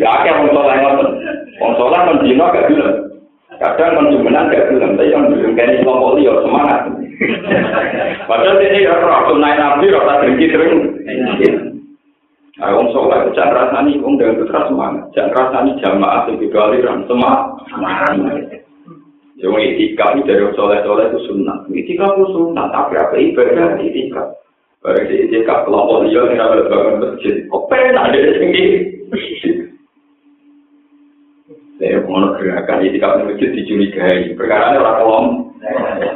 ya 0.00 0.06
akhirnya 0.10 0.40
mau 0.42 0.50
sholat 0.50 0.74
yang 0.74 0.82
nonton 0.90 1.08
mau 1.62 1.72
sholat 1.78 2.02
menjino 2.10 2.44
gak 2.50 2.66
film 2.66 2.92
kadang 3.62 3.94
menjumenan 4.02 4.50
gak 4.50 4.66
film 4.66 4.98
tapi 4.98 5.12
yang 5.12 5.30
belum 5.30 5.52
kini 5.54 5.82
kelompok 5.82 6.18
dia 6.18 6.34
semangat. 6.42 6.80
Padahal 8.26 8.58
ini 8.58 8.86
ya 8.86 8.94
rokok 8.98 9.38
naik 9.38 9.58
nabi 9.60 9.92
rokok 9.92 10.08
tak 10.08 10.18
berhenti 10.22 10.46
terus 10.50 10.72
Nah, 12.54 12.70
orang 12.70 12.86
sholat 12.94 13.18
itu 13.26 13.30
jangan 13.34 13.66
rasani, 13.66 13.98
orang 13.98 14.14
dengan 14.14 14.38
putra 14.38 14.60
semangat. 14.70 15.04
Jangan 15.10 15.34
rasani 15.34 15.70
jamaah, 15.82 16.20
tapi 16.22 16.46
kali 16.54 16.86
ramah 16.86 17.02
semangat. 17.10 18.62
Yang 19.44 19.76
itikaf 19.76 20.16
dari 20.24 20.40
soleh-soleh 20.56 21.12
itu 21.12 21.20
sunnah. 21.28 21.68
Itikaf 21.68 22.16
itu 22.16 22.32
sunnah, 22.32 22.72
tapi 22.72 22.96
apa 22.96 23.12
ibadah 23.12 23.76
itikaf. 23.76 24.40
Barang 24.80 25.04
di 25.04 25.28
itikaf, 25.28 25.68
kelompok 25.68 26.08
liya, 26.08 26.32
yang 26.32 26.48
ada 26.48 26.64
bangun 26.64 26.96
masjid. 27.04 27.44
Kok 27.52 27.68
penak 27.68 28.08
dari 28.16 28.32
sini? 28.40 28.64
Saya 31.76 32.00
mau 32.08 32.32
gerakan 32.40 32.88
ini 32.88 32.96
kalau 32.96 33.28
masjid 33.28 33.52
dicurigai. 33.52 34.32
Perkara 34.32 34.72
ini 34.72 34.80
orang 34.80 34.96
kolom, 35.04 35.26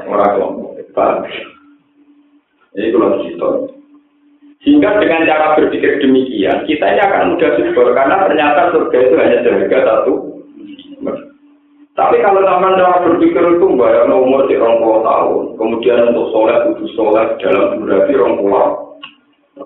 orang 0.09 0.33
kolom. 0.41 0.53
Ini 2.77 2.89
kalau 2.95 3.21
cerita. 3.25 3.49
Sehingga 4.65 5.01
dengan 5.01 5.29
cara 5.29 5.57
berpikir 5.57 6.01
demikian, 6.01 6.65
kita 6.65 6.85
ini 6.97 7.01
akan 7.05 7.37
mudah 7.37 7.51
subur 7.61 7.93
karena 7.93 8.27
ternyata 8.27 8.73
surga 8.75 8.99
itu 9.01 9.15
hanya 9.21 9.39
seharga 9.45 9.79
satu. 9.85 10.38
Tapi 11.99 12.23
kalau 12.23 12.47
zaman 12.47 12.79
cara 12.79 13.03
berpikir 13.03 13.43
itu 13.43 13.67
bayar 13.75 14.07
umur 14.07 14.47
di 14.47 14.55
puluh 14.55 15.03
tahun, 15.03 15.59
kemudian 15.59 16.15
untuk 16.15 16.31
sholat 16.31 16.71
kudus 16.71 16.95
sholat 16.95 17.35
dalam 17.43 17.83
durasi 17.83 18.15
puluh 18.15 18.95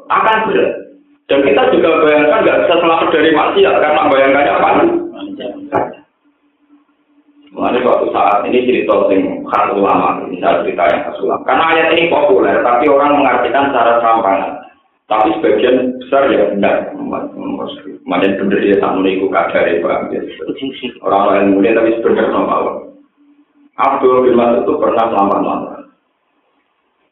akan 0.09 0.39
berat. 0.49 0.73
Dan 1.29 1.45
kita 1.45 1.63
juga 1.77 2.01
bayangkan 2.01 2.41
nggak 2.41 2.61
bisa 2.65 2.75
selamat 2.81 3.09
dari 3.13 3.31
maksiat 3.37 3.75
karena 3.85 4.03
bayangkannya 4.09 4.53
apa? 4.57 4.69
Mengenai 7.53 7.85
suatu 7.85 8.09
saat 8.17 8.49
ini 8.49 8.65
cerita 8.65 9.13
sing 9.13 9.45
khas 9.45 9.69
ulama, 9.77 10.25
bisa 10.33 10.65
cerita 10.65 10.89
yang 10.89 11.05
khas 11.05 11.21
ulama. 11.21 11.45
Karena 11.45 11.65
ayat 11.69 11.87
ini 11.93 12.09
populer, 12.09 12.57
tapi 12.65 12.89
orang 12.89 13.21
mengartikan 13.21 13.69
secara 13.69 14.01
serampangan. 14.01 14.62
Tapi 15.13 15.29
sebagian 15.37 16.01
besar 16.01 16.33
ya 16.33 16.57
benar. 16.57 16.97
Macam 16.97 18.33
benar 18.33 18.59
dia 18.65 18.81
tak 18.81 18.97
ikut 18.97 19.29
kadar 19.29 19.65
ya, 19.69 19.85
Pak. 19.85 20.09
Orang 21.05 21.25
lain 21.29 21.53
mulia 21.53 21.77
tapi 21.77 22.01
sebenarnya 22.01 22.33
normal. 22.33 22.97
Abdul 23.77 24.25
bin 24.25 24.41
Mas'ud 24.41 24.65
itu 24.65 24.73
pernah 24.81 25.13
lama-lama. 25.13 25.85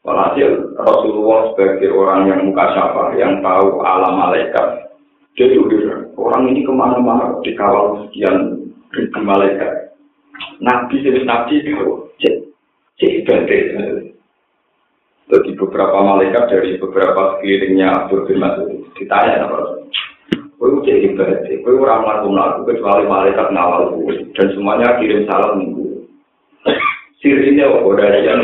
Walhasil 0.01 0.73
Rasulullah 0.81 1.53
sebagai 1.53 1.93
orang 1.93 2.25
yang 2.25 2.41
muka 2.49 2.73
syafa, 2.73 3.13
yang 3.21 3.37
tahu 3.45 3.85
alam 3.85 4.17
malaikat, 4.17 4.89
dia 5.37 5.53
juga 5.53 6.09
orang 6.17 6.49
ini 6.49 6.65
ke 6.65 6.73
mana-mana 6.73 7.37
dikawal 7.45 8.09
sekian 8.09 8.65
ribu 8.97 9.19
malaikat. 9.21 9.93
Nabi 10.57 11.05
jenis 11.05 11.29
Nabi 11.29 11.61
itu 11.61 12.09
cek 12.17 13.29
cek. 13.29 14.10
Jadi 15.31 15.55
beberapa 15.55 15.95
malaikat 15.95 16.51
dari 16.51 16.75
beberapa 16.75 17.39
sekelilingnya 17.39 17.87
Abdul 18.03 18.27
bin 18.27 18.43
Mas'ud 18.43 18.83
ditanya 18.99 19.47
apa? 19.47 19.87
Kau 20.59 20.83
cek 20.83 21.07
ibadah, 21.07 21.47
kau 21.63 21.79
orang 21.79 22.03
melakukan 22.03 22.31
melakukan 22.35 22.67
kecuali 22.67 23.03
malaikat 23.07 23.47
ngawal 23.55 23.95
dan 24.35 24.47
semuanya 24.51 24.99
kirim 24.99 25.23
salam 25.25 25.57
minggu. 25.57 26.03
Sirinya 27.23 27.71
apa 27.71 27.89
dari 27.95 28.19
yang 28.27 28.41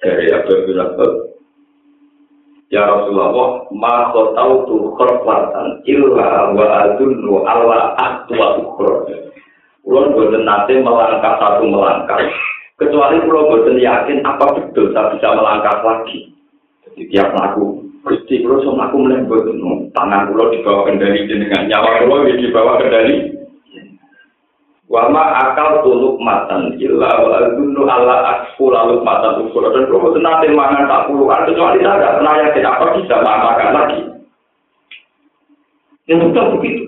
dari 0.00 0.26
Abdul 0.32 0.64
bin 0.64 0.80
Mas'ud 0.80 1.12
Ya 2.70 2.86
Rasulullah, 2.86 3.66
ma 3.74 4.14
tahu 4.14 4.54
tuh 4.70 4.94
korplatan 4.94 5.82
illa 5.90 6.54
wa 6.54 6.66
adunnu 6.86 7.42
ala 7.42 7.98
aktua 7.98 8.62
ukhra. 8.62 9.10
Kulon 9.82 10.14
boten 10.14 10.46
nanti 10.46 10.78
melangkah 10.78 11.34
satu 11.42 11.66
melangkah. 11.66 12.22
Kecuali 12.80 13.20
pulau 13.28 13.52
boten 13.52 13.76
yakin 13.76 14.24
apa 14.24 14.56
betul 14.56 14.88
saya 14.96 15.12
bisa 15.12 15.36
melangkah 15.36 15.84
lagi. 15.84 16.32
Jadi 16.88 17.12
tiap 17.12 17.36
laku, 17.36 17.84
Gusti 18.00 18.40
pulau 18.40 18.64
sama 18.64 18.88
aku 18.88 19.04
mulai 19.04 19.20
boten. 19.28 19.60
Tangan 19.92 20.32
pulau 20.32 20.48
di 20.48 20.64
bawah 20.64 20.88
kendali 20.88 21.28
dengan 21.28 21.68
nyawa 21.68 22.08
pulau 22.08 22.24
di 22.24 22.48
bawah 22.48 22.80
kendali. 22.80 23.36
Wama 24.88 25.22
akal 25.22 25.86
tuluk 25.86 26.18
matan 26.24 26.74
illa 26.80 27.20
wa 27.22 27.52
dunu 27.54 27.84
ala 27.86 28.16
akfu 28.26 28.72
lalu 28.72 29.04
matan 29.04 29.46
dan 29.52 29.84
boten 29.86 30.24
nanti 30.24 30.50
mangan 30.50 30.88
tak 30.88 31.06
puluhan 31.06 31.46
kecuali 31.46 31.78
saya 31.84 31.94
tidak 32.00 32.14
pernah 32.16 32.34
yakin 32.42 32.64
apa 32.64 32.84
bisa 32.96 33.14
makan 33.20 33.70
lagi. 33.76 34.00
Yang 36.08 36.32
betul 36.32 36.46
begitu. 36.58 36.84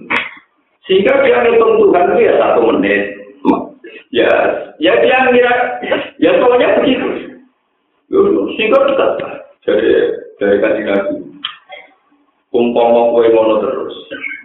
Sehingga 0.88 1.20
dia 1.22 1.46
ngitung 1.46 1.78
Tuhan 1.78 2.10
itu 2.10 2.26
ya 2.26 2.34
satu 2.42 2.60
menit. 2.74 3.21
Ya, 4.12 4.28
ya 4.76 4.92
dia 5.00 5.18
ngira, 5.32 5.80
ya 6.20 6.30
soalnya 6.36 6.76
begitu. 6.84 7.32
Sehingga 8.60 8.84
dekat. 8.84 9.10
Jadi 9.64 9.88
dari 10.36 10.56
kasih 10.60 10.84
kasih. 10.84 11.18
Umpama 12.52 13.16
kue 13.16 13.32
mono 13.32 13.64
terus. 13.64 13.96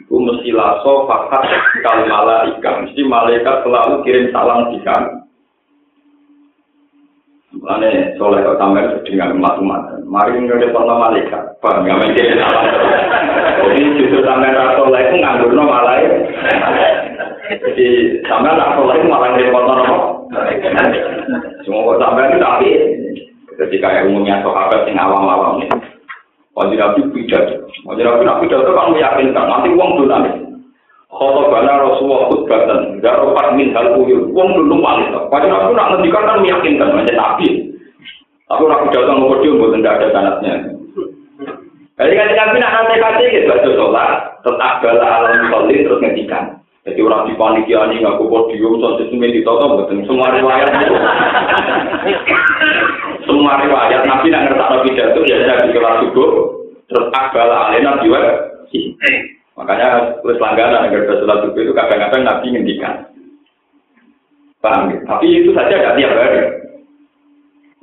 Itu 0.07 0.23
mesti 0.23 0.55
laso 0.55 1.03
fakat 1.11 1.43
kal 1.83 2.07
malaikat. 2.07 2.75
Mesti 2.87 3.01
malaikat 3.03 3.67
selalu 3.67 4.07
kirim 4.07 4.31
salam 4.31 4.71
di 4.71 4.79
kami. 4.87 5.11
Mane 7.59 8.15
soleh 8.15 8.39
kok 8.47 8.55
sampean 8.63 9.03
dengan 9.03 9.35
umat-umat. 9.35 9.99
Mari 10.07 10.39
ngene 10.39 10.71
pono 10.71 10.95
malaikat. 10.95 11.59
Pak, 11.59 11.83
nggak 11.83 11.99
mungkin 11.99 12.39
salam. 12.39 12.65
Jadi 13.67 13.83
justru 13.99 14.23
sampean 14.23 14.55
ra 14.55 14.79
soleh 14.79 15.01
ku 15.11 15.15
nganggurno 15.19 15.63
malah. 15.67 15.99
Jadi 17.47 17.87
sampean 18.27 18.59
ra 18.59 18.75
soleh 18.75 18.99
malah 19.07 19.31
pono 19.31 19.73
nopo? 19.79 19.97
Semua 21.63 21.87
kok 21.87 21.99
sampean 22.03 22.31
itu 22.35 22.43
tapi 22.43 22.69
ketika 23.57 24.03
umumnya 24.03 24.43
sahabat 24.43 24.83
sing 24.83 24.99
awam-awam 24.99 25.63
ini. 25.63 25.71
Wajib 26.57 26.77
Nabi 26.81 27.01
pidato. 27.13 27.69
Wajib 27.85 28.03
Nabi 28.03 28.25
nak 28.25 28.39
pidato 28.41 28.71
kan 28.73 28.89
meyakinkan 28.91 29.45
nanti 29.45 29.69
uang 29.77 29.91
tuh 29.95 30.09
nanti. 30.09 30.31
Khotobana 31.07 31.79
Rasulullah 31.79 32.27
khutbatan, 32.27 32.99
garopat 32.99 33.55
min 33.55 33.71
hal 33.71 33.95
uyur, 33.95 34.27
uang 34.33 34.49
dulu 34.57 34.81
paling. 34.81 35.13
Wajib 35.29 35.49
Nabi 35.53 35.71
nak 35.77 35.89
ngendikan 35.93 36.27
kan 36.27 36.41
meyakinkan 36.41 36.89
macam 36.97 37.15
Nabi. 37.15 37.47
Tapi 38.47 38.61
orang 38.63 38.83
pidato 38.89 39.11
ngomong 39.13 39.39
dia 39.39 39.53
buat 39.53 39.71
tidak 39.77 39.95
ada 40.01 40.07
sanatnya. 40.11 40.53
Jadi 41.97 42.13
kan 42.17 42.27
Nabi 42.33 42.57
nak 42.57 42.73
nanti 42.73 42.93
kasih 43.01 43.27
gitu, 43.29 43.45
baca 43.49 43.69
sholat, 43.77 44.11
tetap 44.41 44.73
bala 44.81 45.05
alam 45.05 45.45
sholat 45.49 45.69
terus 45.77 46.01
ngendikan. 46.01 46.56
Jadi 46.87 47.03
orang 47.03 47.27
di 47.27 47.35
panitia 47.35 47.83
ini 47.91 47.99
ngaku 47.99 48.31
podium, 48.31 48.79
soal 48.79 48.95
sistemnya 48.95 49.35
ditoto, 49.35 49.75
betul. 49.75 50.07
Semua 50.07 50.31
riwayat 50.31 50.71
Semua 53.27 53.59
riwayat 53.59 54.07
Nabi 54.07 54.31
nak 54.31 54.47
ngerti 54.47 54.63
Nabi 54.63 54.87
pidato 54.87 55.19
ya 55.27 55.35
saya 55.43 55.67
di 55.67 55.75
kelas 55.75 55.99
subuh 56.07 56.29
terus 56.87 57.11
akbal 57.11 57.51
alena 57.51 57.99
jiwa. 57.99 58.19
Makanya 59.59 60.15
terus 60.23 60.39
langganan 60.39 60.87
agar 60.87 61.11
sholat 61.11 61.43
subuh 61.43 61.59
itu 61.59 61.75
kadang-kadang 61.75 62.23
Nabi 62.23 62.55
ngendikan. 62.55 63.03
Paham 64.63 64.87
ya? 64.87 65.03
Tapi 65.03 65.27
itu 65.43 65.51
saja 65.51 65.75
tidak 65.75 65.95
tiap 65.99 66.15
hari. 66.15 66.39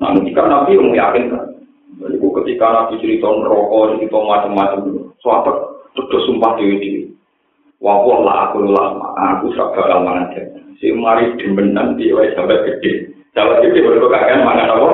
Nah, 0.00 0.16
ketika 0.16 0.42
Nabi 0.48 0.80
yang 0.80 0.88
meyakinkan. 0.90 1.44
Jadi 2.00 2.16
ketika 2.18 2.66
Nabi 2.72 2.94
cerita 3.04 3.28
rokok, 3.30 4.00
cerita 4.00 4.16
macam-macam, 4.16 4.80
suatu 5.20 5.52
terus 5.92 6.24
sumpah 6.24 6.56
dewi-dewi. 6.56 7.14
Wawah 7.84 8.18
lah 8.24 8.36
aku 8.48 8.64
lama, 8.64 9.12
aku 9.12 9.52
serap 9.52 9.76
bakal 9.76 10.00
mangan 10.08 10.32
Si 10.80 10.88
mari 10.96 11.36
demenan 11.36 12.00
di 12.00 12.08
sampai 12.32 12.64
gede. 12.64 13.12
Sampai 13.36 13.60
gede 13.60 13.84
baru 13.84 14.08
kakek 14.08 14.40
mangan 14.40 14.72
apa? 14.72 14.88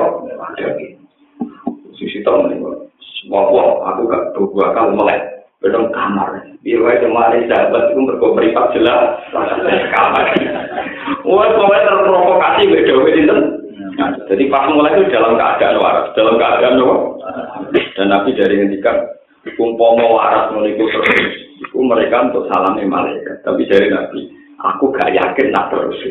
Sisi 1.95 2.19
tahu 2.27 2.51
nih, 2.51 2.59
wawah 3.31 3.95
aku 3.95 4.11
gak 4.11 4.35
tuh 4.35 4.51
bakal 4.51 4.91
melek. 4.91 5.23
Bedong 5.63 5.87
kamar. 5.95 6.41
Biar 6.67 6.99
kemarin 6.99 7.47
sahabat 7.47 7.93
itu 7.93 8.01
berkomperipat 8.11 8.75
jelas. 8.75 9.23
kamar. 9.95 10.25
Wah, 11.23 11.47
pokoknya 11.47 11.85
terprovokasi 11.85 12.61
beda 12.65 12.93
beda 13.07 13.35
Nah, 13.91 14.09
jadi 14.25 14.43
pas 14.49 14.65
mulai 14.71 14.97
itu 14.97 15.13
dalam 15.13 15.37
keadaan 15.37 15.77
waras, 15.77 16.09
dalam 16.15 16.39
keadaan 16.39 16.79
apa? 16.79 16.95
Dan 17.95 18.07
Nabi 18.09 18.33
dari 18.33 18.55
ngendikan, 18.57 18.97
umpomo 19.59 20.15
waras 20.15 20.49
menipu 20.55 20.87
terus, 20.89 21.50
itu 21.71 21.79
mereka 21.79 22.27
untuk 22.27 22.51
salami 22.51 22.83
malaikat. 22.83 23.47
Tapi 23.47 23.63
dari 23.63 23.87
Nabi, 23.87 24.27
aku 24.59 24.91
gak 24.91 25.15
yakin 25.15 25.55
nak 25.55 25.71
terus 25.71 25.95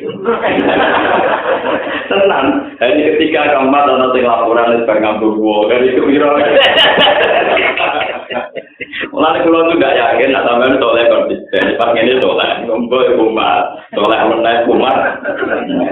tenang 2.10 2.46
ini 2.80 3.12
ketika 3.14 3.54
kamu 3.54 3.70
ada 3.70 3.94
nanti 4.00 4.24
laporan 4.24 4.80
itu 4.80 4.88
ngambil 4.88 5.30
gua 5.36 5.68
dari 5.68 5.92
itu 5.92 6.02
kira 6.08 6.32
Mulai 9.10 9.42
kalau 9.42 9.68
tuh 9.68 9.76
gak 9.76 9.96
yakin, 9.98 10.30
nak 10.30 10.46
sampai 10.46 10.78
soleh 10.78 11.04
konsisten. 11.10 11.74
Pas 11.74 11.92
ini 11.98 12.14
soleh, 12.22 12.62
ngumpul 12.62 13.02
kumat, 13.18 13.90
soleh 13.90 14.20
menaik 14.22 14.64
kumat. 14.70 15.18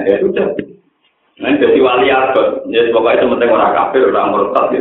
Ya 0.06 0.16
sudah. 0.22 0.46
Nah, 1.38 1.54
jadi 1.54 1.78
wali 1.78 2.10
abad. 2.10 2.66
Ya, 2.66 2.82
pokoknya 2.90 3.22
itu 3.22 3.30
penting 3.30 3.50
orang 3.54 3.70
kafir, 3.70 4.10
orang 4.10 4.34
murtad. 4.34 4.74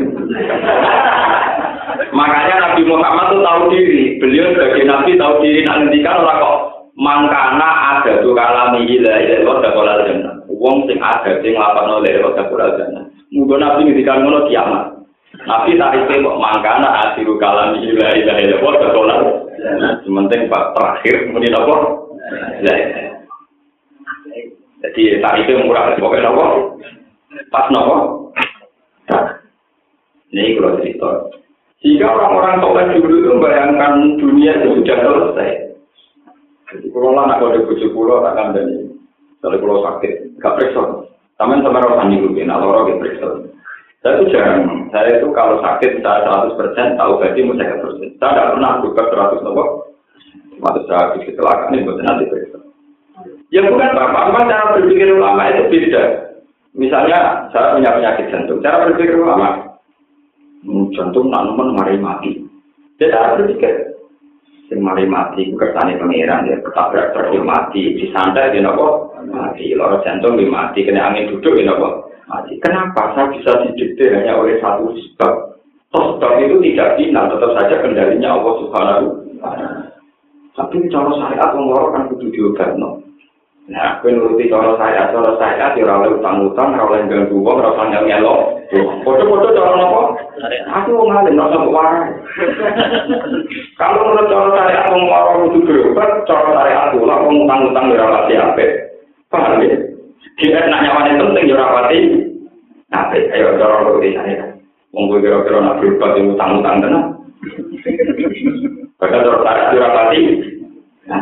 Makanya 2.17 2.55
Nabi 2.57 2.81
Muhammad 2.81 3.29
tuh 3.29 3.41
tahu 3.45 3.61
diri. 3.69 4.17
Beliau 4.17 4.57
sebagai 4.57 4.83
Nabi 4.89 5.21
tahu 5.21 5.45
diri. 5.45 5.61
Nanti 5.69 6.01
kan 6.01 6.17
orang 6.17 6.41
kok 6.41 6.57
mangkana 6.97 7.69
ada 7.93 8.25
tuh 8.25 8.33
kalami 8.33 8.89
ilah 8.89 9.17
ilah 9.21 9.39
roda 9.45 9.69
kolal 9.77 10.01
jannah. 10.09 10.33
Wong 10.49 10.89
sing 10.89 10.97
ada 10.97 11.37
sing 11.45 11.53
lapan 11.53 11.93
oleh 11.93 12.11
roda 12.25 12.43
kolal 12.49 12.73
jannah. 12.73 13.05
Muga 13.29 13.55
nabi 13.61 13.85
ngendikan 13.85 14.25
ngono 14.25 14.49
kiamat. 14.49 14.97
Nabi 15.45 15.77
tarife 15.77 16.25
kok 16.25 16.39
mangkana 16.41 16.89
asiru 17.05 17.37
kalami 17.37 17.85
ilah 17.85 18.11
ilah 18.17 18.37
ilah 18.41 18.59
roda 18.65 18.87
kolal. 18.97 19.21
Sementing 20.01 20.49
pak 20.49 20.73
terakhir 20.73 21.29
muni 21.29 21.53
napa? 21.53 21.75
Ilah 22.65 23.06
Jadi 24.77 25.19
tarife 25.23 25.53
murah 25.65 25.97
pokoknya 25.97 26.29
napa? 26.29 26.45
Pas 27.49 27.65
napa? 27.73 27.97
Ini 30.27 30.59
kalau 30.59 30.77
cerita. 30.77 31.11
Jika 31.81 32.05
orang-orang 32.09 32.59
soleh 32.59 32.85
dulu 32.99 33.15
itu 33.21 33.29
membayangkan 33.31 33.93
dunia 34.17 34.51
itu 34.59 34.81
sudah 34.81 34.97
selesai, 34.97 35.49
Jadi 36.67 36.87
kalau 36.91 37.15
lah 37.15 37.31
nak 37.31 37.39
kode 37.39 37.63
bujuk 37.63 37.95
pulau 37.95 38.19
tak 38.25 38.35
kan 38.35 38.51
dari 38.51 38.91
kalau 39.39 39.61
pulau 39.61 39.85
sakit, 39.85 40.35
gak 40.41 40.57
periksa. 40.57 41.05
Taman 41.37 41.61
sama 41.61 41.79
orang 41.79 42.09
tani 42.09 42.19
dulu, 42.19 42.41
nah 42.43 42.59
orang 42.59 42.91
gak 42.91 42.99
periksa. 42.99 43.29
Saya 44.01 44.13
itu 44.19 44.25
jarang, 44.35 44.89
saya 44.91 45.21
itu 45.21 45.27
kalau 45.31 45.61
sakit 45.63 46.01
saya 46.01 46.27
100% 46.27 46.99
tahu 46.99 47.11
berarti 47.21 47.39
mau 47.45 47.55
saya 47.55 47.77
persen. 47.79 48.09
Saya 48.19 48.29
tidak 48.35 48.49
pernah 48.57 48.71
buka 48.83 49.03
100 49.07 49.45
nopo. 49.45 49.63
Waktu 50.57 50.81
saya 50.89 50.99
habis 51.07 51.25
kecelakaan 51.29 51.71
ini 51.77 51.85
buat 51.85 52.01
nanti 52.01 52.25
periksa. 52.27 52.56
Ya 53.47 53.63
bukan 53.63 53.95
apa, 53.95 54.31
apa 54.31 54.39
cara 54.43 54.75
berpikir 54.75 55.15
ulama 55.15 55.47
itu 55.47 55.71
beda. 55.71 56.03
Misalnya 56.75 57.47
saya 57.55 57.73
punya 57.73 57.95
penyakit 57.95 58.27
jantung, 58.29 58.59
cara 58.59 58.85
berpikir 58.85 59.17
ulama, 59.17 59.79
hmm, 60.67 60.93
jantung 60.93 61.31
nak 61.31 61.55
mari 61.55 61.97
mati. 61.97 62.43
Dia 62.99 63.09
cara 63.09 63.39
berpikir, 63.39 63.97
sing 64.67 64.83
mari 64.83 65.07
mati 65.07 65.47
kersane 65.55 65.95
pangeran 65.95 66.51
ya 66.51 66.59
ketabrak 66.59 67.15
terus 67.15 67.39
mati. 67.41 67.95
Disantai 67.95 68.51
di 68.51 68.59
nopo 68.59 69.15
mati. 69.25 69.71
Loro 69.73 70.03
jantung 70.03 70.35
di 70.35 70.45
mati. 70.45 70.83
Kena 70.83 71.09
angin 71.09 71.31
duduk 71.31 71.55
di 71.55 71.63
nopo 71.63 72.11
mati. 72.27 72.59
Kenapa 72.59 73.15
saya 73.15 73.31
bisa 73.31 73.63
didikte 73.63 74.11
hanya 74.11 74.37
oleh 74.37 74.59
satu 74.59 74.91
sebab? 74.91 75.33
Toh 75.87 76.19
sebab 76.19 76.43
itu 76.43 76.59
tidak 76.67 76.99
final 76.99 77.31
tetap 77.31 77.51
saja 77.55 77.75
kendalinya 77.79 78.35
Allah 78.35 78.53
Subhanahu 78.59 79.07
tapi 80.57 80.89
cara 80.89 81.13
syariat 81.13 81.53
orang 81.53 81.93
kan 81.93 82.03
kudu 82.09 82.33
diobatno 82.33 83.06
Nah, 83.67 83.99
aku 83.99 84.07
nuruti 84.15 84.47
cara 84.47 84.79
saya, 84.79 85.11
cara 85.11 85.35
saya 85.35 85.75
di 85.75 85.83
rawle 85.83 86.15
utang-utang, 86.15 86.71
rawle 86.79 87.03
ganggu 87.03 87.35
uang, 87.35 87.59
rawle 87.59 87.91
yang 87.91 88.07
nyelo. 88.07 88.63
Foto-foto 89.03 89.51
cara 89.51 89.75
apa? 89.75 90.01
Aku 90.71 90.95
mau 90.95 91.11
ngalih, 91.11 91.35
nggak 91.35 91.51
usah 91.51 91.67
warai. 91.67 92.15
Kalau 93.79 94.07
menurut 94.07 94.31
cara 94.31 94.47
saya, 94.55 94.87
aku 94.87 95.03
mau 95.03 95.19
orang 95.19 95.51
itu 95.51 95.59
berobat, 95.67 96.11
cara 96.23 96.49
saya 96.55 96.75
aku 96.87 97.03
lah, 97.03 97.19
mau 97.19 97.43
utang-utang 97.43 97.91
di 97.91 97.99
rawle 97.99 98.19
siapa? 98.31 98.65
Paham 99.27 99.59
ya? 99.59 99.75
Kita 100.39 100.59
nak 100.71 100.81
nyawanin 100.87 101.19
penting, 101.19 101.51
ya 101.51 101.55
rawati. 101.59 101.99
Nah, 102.87 103.11
ayo 103.11 103.59
cara 103.59 103.83
nuruti 103.83 104.15
saya. 104.15 104.47
Monggo 104.95 105.19
kira-kira 105.19 105.59
nak 105.59 105.83
berobat, 105.83 106.15
ya 106.15 106.23
utang-utang 106.23 106.75
tenang. 106.79 107.05
Bahkan 109.03 109.23
cara 109.27 109.39
saya, 109.43 109.63
ya 109.75 109.79
rawati. 109.83 110.21
Nah, 111.11 111.19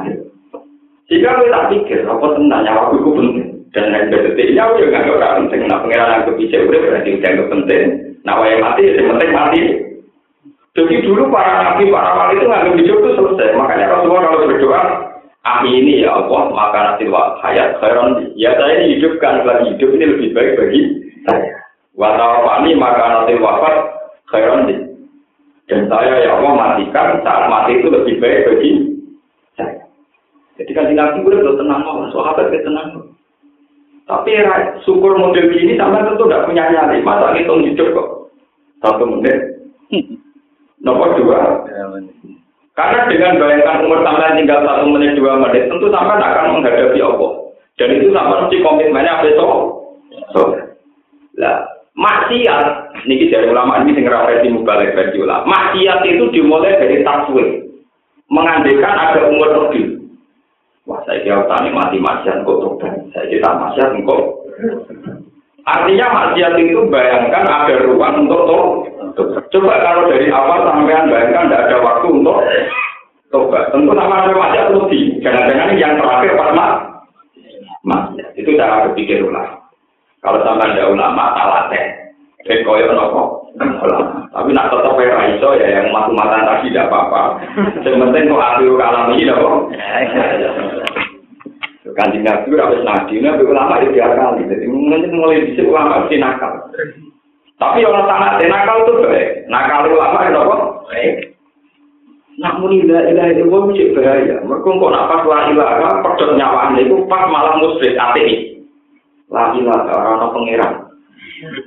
jika 1.06 1.38
kita 1.38 1.54
tak 1.54 1.68
pikir, 1.70 2.00
apa 2.10 2.26
tenang 2.34 2.62
nyawa 2.66 2.90
itu 2.90 3.14
penting. 3.14 3.48
Dan 3.70 3.94
yang 3.94 4.10
detik 4.10 4.56
nyawa 4.58 4.80
ya 4.82 4.86
nggak 4.90 5.14
orang 5.14 5.34
penting. 5.46 5.62
Nah 5.70 5.78
pengiran 5.86 6.12
yang 6.18 6.22
udah 6.26 6.80
berarti 6.82 7.10
udah 7.22 7.48
penting. 7.54 7.84
Nah 8.26 8.34
yang 8.42 8.62
mati, 8.64 8.82
yang 8.90 9.10
penting 9.14 9.32
mati. 9.36 9.62
Jadi 10.76 10.96
dulu 11.06 11.30
para 11.30 11.54
nabi, 11.62 11.94
para 11.94 12.12
wali 12.18 12.42
itu 12.42 12.46
nggak 12.50 12.66
hidup 12.74 12.98
itu 13.00 13.10
selesai. 13.16 13.54
Makanya 13.54 13.96
Rasulullah 13.96 14.28
kalau 14.28 14.50
berdoa, 14.50 14.82
ah 15.46 15.60
ini 15.64 16.04
ya 16.04 16.12
Allah, 16.12 16.42
maka 16.52 16.80
nanti 16.84 17.06
hayat 17.14 17.70
khairan. 17.80 18.34
Ya 18.34 18.58
saya 18.58 18.74
ini 18.82 18.98
hidupkan 18.98 19.46
lagi 19.46 19.78
hidup 19.78 19.90
ini 19.94 20.06
lebih 20.10 20.30
baik 20.34 20.52
bagi 20.58 20.82
saya. 21.24 21.54
Watawafani 21.96 22.76
maka 22.76 23.04
nanti 23.08 23.38
wafat 23.38 23.76
khairan. 24.34 24.90
Dan 25.70 25.86
saya 25.86 26.14
ya 26.26 26.42
Allah 26.42 26.52
matikan 26.58 27.22
saat 27.22 27.46
mati 27.46 27.78
itu 27.78 27.88
lebih 27.94 28.18
baik 28.18 28.42
bagi 28.50 28.96
jadi 30.56 30.72
kan 30.72 30.88
nabi 30.96 31.20
udah 31.20 31.40
lo 31.44 31.54
tenang 31.60 31.82
mau, 31.84 32.08
sahabat 32.16 32.52
ya 32.52 32.64
tenang. 32.64 33.16
Tapi 34.06 34.38
syukur 34.86 35.18
model 35.18 35.50
gini 35.50 35.76
sama 35.76 36.06
tentu 36.06 36.30
tidak 36.30 36.46
punya 36.46 36.70
nyali. 36.70 37.02
Masa 37.02 37.34
ngitung 37.34 37.66
hidup 37.66 37.90
kok 37.92 38.10
satu 38.86 39.04
menit. 39.10 39.66
Nomor 40.86 41.18
dua. 41.18 41.66
Karena 42.76 43.08
dengan 43.08 43.40
bayangkan 43.40 43.88
umur 43.88 44.04
sampai 44.06 44.38
tinggal 44.38 44.62
satu 44.62 44.86
menit 44.94 45.18
dua 45.18 45.42
menit, 45.42 45.72
tentu 45.72 45.90
sampai 45.90 46.22
akan 46.22 46.60
menghadapi 46.60 47.00
Allah. 47.02 47.32
Dan 47.76 47.98
itu 47.98 48.14
sama 48.14 48.46
mesti 48.46 48.64
komitmennya 48.64 49.24
besok. 49.26 49.52
So, 50.32 50.54
lah 51.36 51.68
maksiat, 51.96 52.96
ini 53.08 53.28
dari 53.32 53.52
ulama 53.52 53.84
ini 53.84 53.96
sing 53.96 54.06
versi 54.08 54.48
mubalik 54.52 54.96
versi 54.96 55.18
ulama. 55.20 55.48
Maksiat 55.48 56.04
itu 56.08 56.24
dimulai 56.32 56.78
dari 56.78 57.02
taswir, 57.04 57.64
mengandekan. 58.30 59.15
Kira 61.26 61.42
tani 61.50 61.74
mati 61.74 61.98
maksiat 61.98 62.46
kok 62.46 62.60
tobat. 62.62 62.94
Saya 63.10 63.26
kira 63.26 63.50
maksiat 63.58 63.98
kok. 64.06 64.24
Artinya 65.66 66.06
maksiat 66.14 66.54
itu 66.62 66.86
bayangkan 66.94 67.50
ada 67.50 67.82
ruang 67.82 68.30
untuk 68.30 68.46
tobat. 68.46 69.42
Coba 69.50 69.74
kalau 69.82 70.06
dari 70.06 70.30
awal 70.30 70.70
sampean 70.70 71.10
bayangkan 71.10 71.50
tidak 71.50 71.64
ada 71.66 71.78
waktu 71.82 72.08
untuk 72.14 72.38
tobat. 73.34 73.74
Tentu 73.74 73.98
sama 73.98 74.22
ada 74.22 74.38
maksiat 74.38 74.68
lebih. 74.78 75.18
Jangan-jangan 75.26 75.74
yang 75.82 75.98
terakhir 75.98 76.32
pas 76.38 76.54
maksiat. 77.82 78.30
Itu 78.38 78.54
cara 78.54 78.86
berpikir 78.86 79.26
ulama. 79.26 79.66
Kalau 80.22 80.46
sampai 80.46 80.78
ada 80.78 80.94
ulama, 80.94 81.34
teh. 81.74 81.86
Eh, 82.46 82.62
koyok 82.62 82.94
nopo. 82.94 83.50
Tapi 84.30 84.50
nak 84.54 84.70
tetap 84.70 84.94
ya 85.02 85.18
iso 85.34 85.50
ya 85.58 85.82
yang 85.82 85.90
matu-matan 85.90 86.46
tadi 86.46 86.70
tidak 86.70 86.94
apa-apa. 86.94 87.42
Yang 87.82 87.98
penting 88.06 88.30
kok 88.30 88.46
akhir 88.46 88.70
kalam 88.78 89.10
ini 89.18 89.34
kok. 89.34 89.58
Kanjeng 91.94 92.26
Nabi 92.26 92.58
harus 92.58 92.82
nadi, 92.82 93.22
nabi 93.22 93.46
ulama 93.46 93.78
itu 93.78 93.94
dia 93.94 94.10
kali. 94.18 94.50
Jadi 94.50 94.66
mungkin 94.66 95.14
mulai 95.14 95.46
bisa 95.46 95.62
ulama 95.62 96.02
mesti 96.02 96.18
nakal. 96.18 96.54
Tapi 97.62 97.86
orang 97.86 98.10
sangat 98.10 98.42
nakal 98.50 98.78
itu 98.82 98.94
baik. 99.06 99.30
Nakal 99.46 99.94
ulama 99.94 100.18
itu 100.26 100.40
apa? 100.42 100.56
Baik. 100.90 101.14
Namun 102.42 102.74
ilah 102.74 103.02
ilah 103.06 103.26
itu 103.30 103.46
gue 103.46 103.66
mesti 103.70 103.94
bahaya. 103.94 104.36
Mereka 104.42 104.66
kok 104.66 104.92
nak 104.92 105.08
pas 105.14 105.22
la 105.30 105.40
ilah, 105.54 105.70
pedot 106.02 106.30
nyawaan 106.34 106.82
itu 106.82 106.96
pas 107.06 107.30
malam 107.30 107.62
musrik 107.62 107.94
ateis. 107.94 108.66
La 109.30 109.54
ilah 109.54 109.86
orang 109.94 110.34
pengiran. 110.34 110.74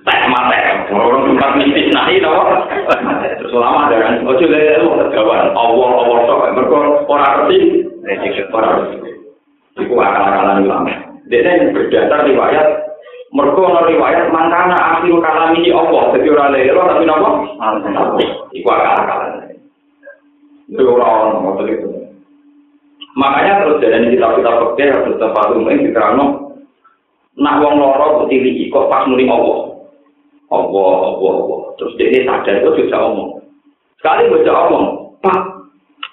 tak 0.09 0.33
mate 0.33 0.88
orang 0.88 1.28
tempat 1.28 1.50
mistis 1.61 1.92
nahi 1.92 2.16
no 2.24 2.33
terus 3.37 3.52
lama 3.52 3.85
ada 3.85 4.00
kan 4.00 4.14
ojo 4.24 4.46
lele 4.48 4.81
lu 4.81 4.96
kawan 5.12 5.52
Allah 5.52 5.90
Allah 5.92 6.18
sok 6.24 6.40
mereka 6.57 6.76
orang 7.04 7.33
ngerti 7.37 7.59
orang 8.48 8.72
ngerti 8.81 9.08
itu 9.78 9.94
akal-akalan 9.94 10.66
ulama 10.66 10.92
dia 11.28 11.70
berdasar 11.70 12.26
riwayat 12.26 12.66
mereka 13.28 13.60
ono 13.60 13.80
riwayat 13.84 14.32
mangkana 14.32 14.76
akhir 14.76 15.14
kalam 15.20 15.54
ini 15.58 15.70
Allah 15.72 16.02
jadi 16.16 16.26
orang 16.32 16.50
lele 16.54 16.72
tapi 16.74 17.04
nopo 17.06 17.30
itu 18.52 18.68
akal-akalan 18.68 19.32
itu 20.68 20.82
orang 20.84 21.42
mau 21.42 21.58
itu 21.64 21.88
makanya 23.18 23.66
terus 23.66 23.80
jadi 23.82 24.06
kita 24.14 24.26
kita 24.38 24.50
pakai 24.62 24.92
harus 24.94 25.16
tempat 25.16 25.46
umum 25.54 25.74
diterangno 25.74 26.48
nak 27.38 27.62
wong 27.62 27.78
loro 27.78 28.26
tili 28.26 28.66
kok 28.66 28.90
pas 28.90 29.06
muni 29.06 29.30
Allah. 29.30 29.78
Allah, 30.48 30.94
Allah, 31.14 31.34
Allah. 31.38 31.60
Terus 31.78 31.94
dia 32.00 32.26
sadar 32.26 32.54
itu 32.58 32.70
bisa 32.82 32.96
omong. 32.98 33.38
Sekali 34.00 34.32
bisa 34.32 34.50
omong, 34.50 34.97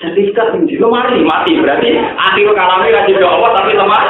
jadi 0.05 0.21
kita 0.29 0.43
tinggi 0.53 0.75
lemari 0.77 1.25
mati 1.25 1.57
berarti 1.57 1.89
akhir 1.97 2.47
kalamnya 2.53 2.95
kasih 3.01 3.15
ke 3.17 3.25
Allah 3.25 3.49
tapi 3.57 3.71
lemah 3.73 4.01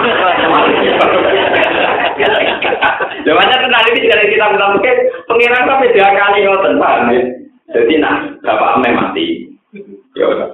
Ya 3.25 3.33
banyak 3.33 3.57
kenal 3.57 3.83
ini 3.89 4.05
dari 4.05 4.27
kita 4.31 4.45
kita 4.53 4.69
mungkin 4.69 4.97
pengiran 5.25 5.65
sampai 5.65 5.91
tiga 5.91 6.09
kali 6.13 6.45
ngoten 6.45 6.77
paham 6.77 7.09
ya. 7.09 7.21
Jadi 7.73 7.93
nah 7.97 8.15
bapak 8.45 8.79
ame 8.79 8.89
mati. 8.93 9.25
Ya 10.15 10.25
udah. 10.29 10.49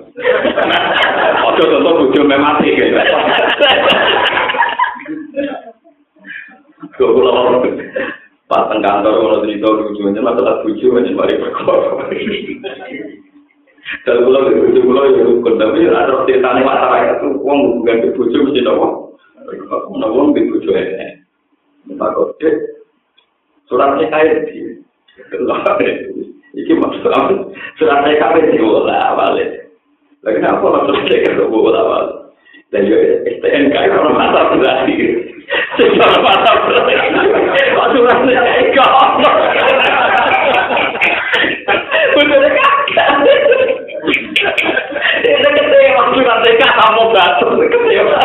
Ojo 1.51 1.63
contoh 1.67 1.93
bujo 2.05 2.21
mati 2.25 2.73
gitu. 2.73 2.95
Gue 6.97 7.07
pulang 7.11 7.61
pas 8.51 8.67
teng 8.67 8.83
kantor 8.83 9.15
kalau 9.15 9.43
cerita 9.47 9.67
lucu 9.69 10.01
aja 10.11 10.19
mah 10.19 10.35
tetap 10.35 10.67
lucu 10.67 10.87
aja 10.91 11.11
mari 11.15 11.39
perkara. 11.39 12.03
Kalau 14.05 14.29
pulau 14.29 14.47
di 14.47 14.55
bujuk 14.57 14.83
pulau 14.87 15.09
ya 15.09 15.23
bukan 15.25 15.53
tapi 15.59 15.89
ada 15.89 16.23
cerita 16.25 16.47
nih 16.53 16.63
masyarakat 16.63 17.17
itu 17.19 17.27
uang 17.43 17.59
bukan 17.81 18.01
di 18.01 18.09
bujuk 18.15 18.43
sih 18.53 18.63
dong. 18.63 19.13
Mana 19.91 20.07
uang 20.09 20.31
di 20.37 20.47
bujuk 20.47 20.73
ini? 20.73 21.21
Minta 21.89 22.13
kode 22.13 22.49
suratnya 23.67 24.05
kaya 24.09 24.45
di. 24.47 24.79
Iki 26.51 26.73
maksud 26.77 27.09
apa? 27.09 27.51
Suratnya 27.81 28.21
kaya 28.21 28.49
di 28.53 28.57
bola 28.61 29.17
balik. 29.17 29.49
Lagi 30.21 30.39
apa 30.45 30.65
maksudnya 30.65 31.25
kalau 31.25 31.51
bola 31.51 31.81
balik? 31.81 32.17
Dan 32.71 32.87
juga 32.87 33.27
STNK 33.27 33.75
itu 33.75 33.97
mata 34.15 34.41
berarti. 34.55 34.93
Sejauh 35.75 36.21
mata 36.23 36.51
berarti. 36.63 36.93
Kalau 37.75 37.89
suratnya 37.91 38.39
kaya 38.39 39.80
Bener 42.11 42.43
kakak. 42.51 43.09
Itu 45.21 45.47
kecewa 45.53 46.03
suratnya 46.11 46.51
gak 46.59 46.73
kamu 46.75 47.03
batu. 47.13 47.47
Kecewa. 47.71 48.19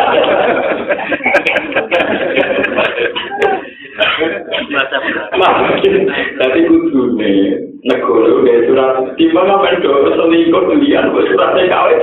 Tapi 6.37 6.59
kudu 6.69 7.17
nih, 7.17 7.57
negara 7.85 8.29
udah 8.41 8.57
surat, 8.65 8.93
di 9.17 9.25
mana 9.33 9.61
pendok 9.61 10.13
selingkuh 10.17 10.69
lian, 10.81 11.09
suratnya 11.13 11.69
kawin. 11.69 11.97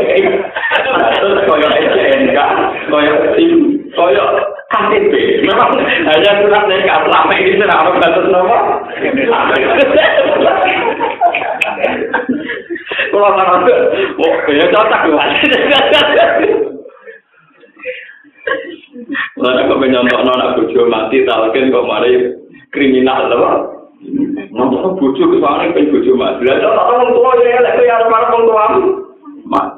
Terus 1.14 1.38
koyok 1.46 1.74
SNK, 1.74 2.38
koyok 2.90 3.18
tim, 3.38 3.78
koyok 3.94 4.30
KTP. 4.74 5.12
Memang 5.46 5.70
hanya 5.82 6.30
surat 6.42 6.64
nikah 6.66 6.98
selama 7.06 7.34
ini 7.38 7.58
sudah 7.58 7.78
orang 7.78 7.98
batas. 8.02 8.24
Kalau 13.14 13.30
orang 13.30 13.62
oh 14.18 14.34
ya 14.50 14.66
cocok 14.74 15.02
luar. 15.06 15.28
Lalu 19.38 19.60
aku 19.62 19.74
menyontok 19.78 20.18
anak 20.26 20.58
bojo 20.58 20.90
mati, 20.90 21.22
talken 21.22 21.70
kok 21.70 21.86
mari 21.86 22.34
kriminal 22.74 23.30
loh. 23.30 23.54
Nomor 24.50 24.98
bojo 24.98 25.30
ke 25.30 25.38
sana 25.38 25.70
pengen 25.70 25.94
bojo 25.94 26.12
mati. 26.18 26.42
Lalu 26.42 26.66
orang 26.66 27.14
tua 27.14 27.30
ya, 27.38 27.62
lek 27.62 27.78
ya 27.86 28.02
para 28.10 28.34
orang 28.34 28.42
tua. 28.50 28.64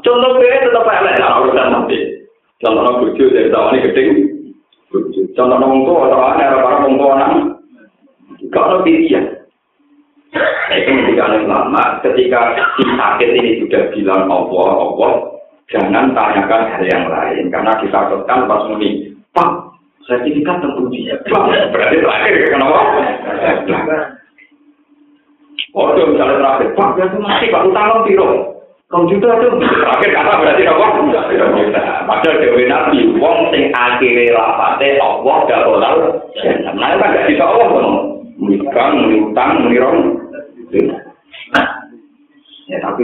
Contoh 0.01 0.41
dia 0.41 0.65
tetap 0.65 0.89
elek, 0.89 1.21
orang 1.21 1.53
udah 1.53 1.67
mati. 1.77 1.99
Contoh 2.57 3.05
bojo 3.05 3.25
dari 3.37 3.53
tahun 3.53 3.73
ini 3.77 3.85
gedeng, 3.85 4.11
Contoh 5.37 5.57
nong 5.61 5.85
tua 5.85 6.09
atau 6.09 6.21
ada 6.25 6.57
para 6.57 6.77
nong 6.89 6.97
tua 6.97 7.13
nang, 7.21 7.33
kalau 8.49 8.81
pilihan. 8.81 9.45
Itu 10.75 10.91
ketika 10.91 11.25
lama, 11.47 11.85
ketika 12.03 12.41
si 12.77 12.85
sakit 12.85 13.31
ini 13.33 13.51
sudah 13.65 13.83
bilang 13.95 14.27
Allah, 14.27 14.69
Allah, 14.83 15.13
jangan 15.71 16.15
tanyakan 16.15 16.63
hal 16.71 16.83
yang 16.87 17.05
lain 17.07 17.51
karena 17.51 17.73
ditakutkan 17.83 18.47
pas 18.47 18.63
muni, 18.71 19.15
Pak, 19.35 19.51
sertifikat 20.07 20.63
teruji. 20.63 21.11
Berarti 21.31 21.97
terakhir 22.03 22.35
kenapa? 22.51 22.81
Oh, 25.77 25.93
itu 25.93 26.03
misalnya 26.09 26.41
terakhir, 26.41 26.69
Pak, 26.73 26.89
biasa 26.97 27.17
mati, 27.21 27.53
Pak, 27.53 27.65
utang 27.69 28.05
piro. 28.09 28.57
Kau 28.87 29.03
juga 29.11 29.35
tuh 29.43 29.59
terakhir 29.59 30.15
kata 30.15 30.33
berarti 30.39 30.63
apa? 30.63 30.87
Padahal 32.07 32.39
dewi 32.39 32.71
nabi, 32.71 33.19
wong 33.19 33.51
sing 33.51 33.75
akhirnya 33.75 34.31
lapate 34.31 34.95
Allah 35.03 35.37
gak 35.51 35.65
boleh. 35.67 35.95
Nah, 36.71 36.95
kan 36.95 37.11
gak 37.11 37.27
bisa 37.27 37.43
Allah 37.43 37.67
kan? 37.67 37.87
Mikang, 38.37 38.91
mengutang, 39.01 39.67
mengirong. 40.69 41.03
Ya 42.67 42.83
tapi 42.83 43.03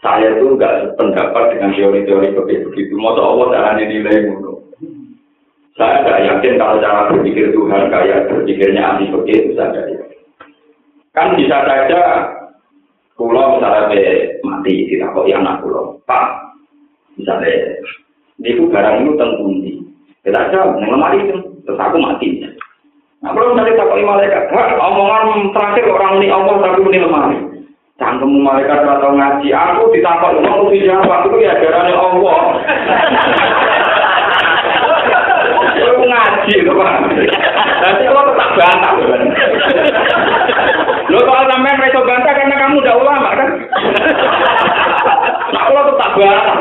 saya 0.00 0.40
tuh 0.40 0.56
gak 0.56 0.96
pendapat 0.96 1.52
dengan 1.54 1.76
teori-teori 1.76 2.32
begitu 2.32 2.64
begitu. 2.72 2.92
Masa 2.96 3.20
Allah 3.20 3.46
caranya 3.52 3.84
nilai 3.84 4.32
mulu. 4.32 4.64
Saya 5.76 6.00
gak 6.04 6.22
yakin 6.26 6.56
kalau 6.56 6.80
cara 6.80 7.12
berpikir 7.12 7.52
Tuhan 7.52 7.92
kayak 7.92 8.32
berpikirnya 8.32 8.82
anti 8.82 9.12
begitu 9.12 9.52
saja. 9.52 9.84
Kan 11.12 11.36
bisa 11.36 11.60
saja 11.68 12.00
Kulo 13.12 13.60
misalnya 13.60 13.92
be 13.92 14.00
mati 14.42 14.88
tidak 14.88 15.12
kok 15.12 15.28
yang 15.28 15.44
anak 15.44 15.60
kulo, 15.60 16.00
pak 16.08 16.56
misalnya 17.14 17.76
itu 18.40 18.64
barang 18.72 19.04
itu 19.04 19.12
tentu 19.20 19.46
kita 20.24 20.38
aja 20.48 20.74
neng 20.80 20.90
lemari 20.96 21.28
itu 21.28 21.36
terus 21.62 21.76
aku 21.76 22.00
mati. 22.00 22.40
Nah 23.22 23.30
kalau 23.30 23.54
misalnya 23.54 23.78
tak 23.78 23.86
kali 23.86 24.02
malaikat, 24.02 24.44
omongan 24.82 25.54
terakhir 25.54 25.86
orang 25.86 26.18
ini 26.18 26.34
Allah 26.34 26.58
tapi 26.58 26.82
ini 26.90 26.98
lemari. 27.06 27.38
Cangkemmu 28.02 28.42
malaikat 28.42 28.82
atau 28.82 29.14
ngaji, 29.14 29.46
aku 29.54 29.94
ditakut 29.94 30.42
ngomong 30.42 30.66
mesti 30.66 30.90
jawab 30.90 31.30
itu 31.30 31.38
ya 31.38 31.54
darahnya 31.54 31.94
Allah. 31.94 32.40
Aku 35.82 36.02
ngaji 36.02 36.52
itu 36.66 36.72
pak. 36.74 36.92
Nanti 37.82 38.02
kalau 38.10 38.22
tetap 38.26 38.50
bantah 38.58 38.92
kan. 38.98 39.22
Lo 41.14 41.18
kalau 41.22 41.44
sampai 41.46 41.78
mereka 41.78 41.98
bantah 42.02 42.32
karena 42.34 42.56
kamu 42.58 42.74
udah 42.82 42.94
ulama 42.98 43.30
kan? 43.38 43.50
Kalau 45.52 45.82
tetap 45.92 46.10
bantah. 46.16 46.56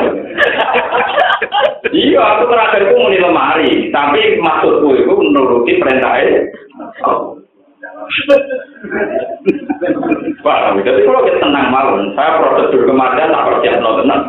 Iya, 1.91 2.19
aku 2.19 2.43
terakhir 2.47 2.87
itu 2.87 2.95
muni 2.95 3.17
lemari, 3.19 3.91
tapi 3.91 4.39
maksudku 4.39 4.95
itu 4.95 5.11
menuruti 5.11 5.79
perintahnya. 5.79 6.47
Pak, 10.41 10.59
jadi 10.83 11.01
kalau 11.05 11.21
kita 11.23 11.39
tenang 11.39 11.67
malam, 11.71 12.11
saya 12.15 12.39
prosedur 12.39 12.87
kematian 12.87 13.31
tak 13.31 13.45
percaya 13.47 13.77
no 13.79 13.99
tenang. 14.03 14.21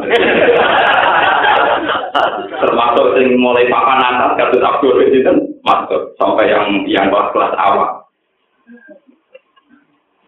Termasuk 2.63 3.07
yang 3.19 3.39
mulai 3.43 3.67
papan 3.67 4.01
atas, 4.07 4.31
kasus 4.39 4.63
abdur 4.63 5.03
itu 5.03 5.19
masuk 5.67 6.15
sampai 6.19 6.53
yang 6.53 6.87
yang 6.87 7.11
kelas 7.11 7.55
awal. 7.59 8.07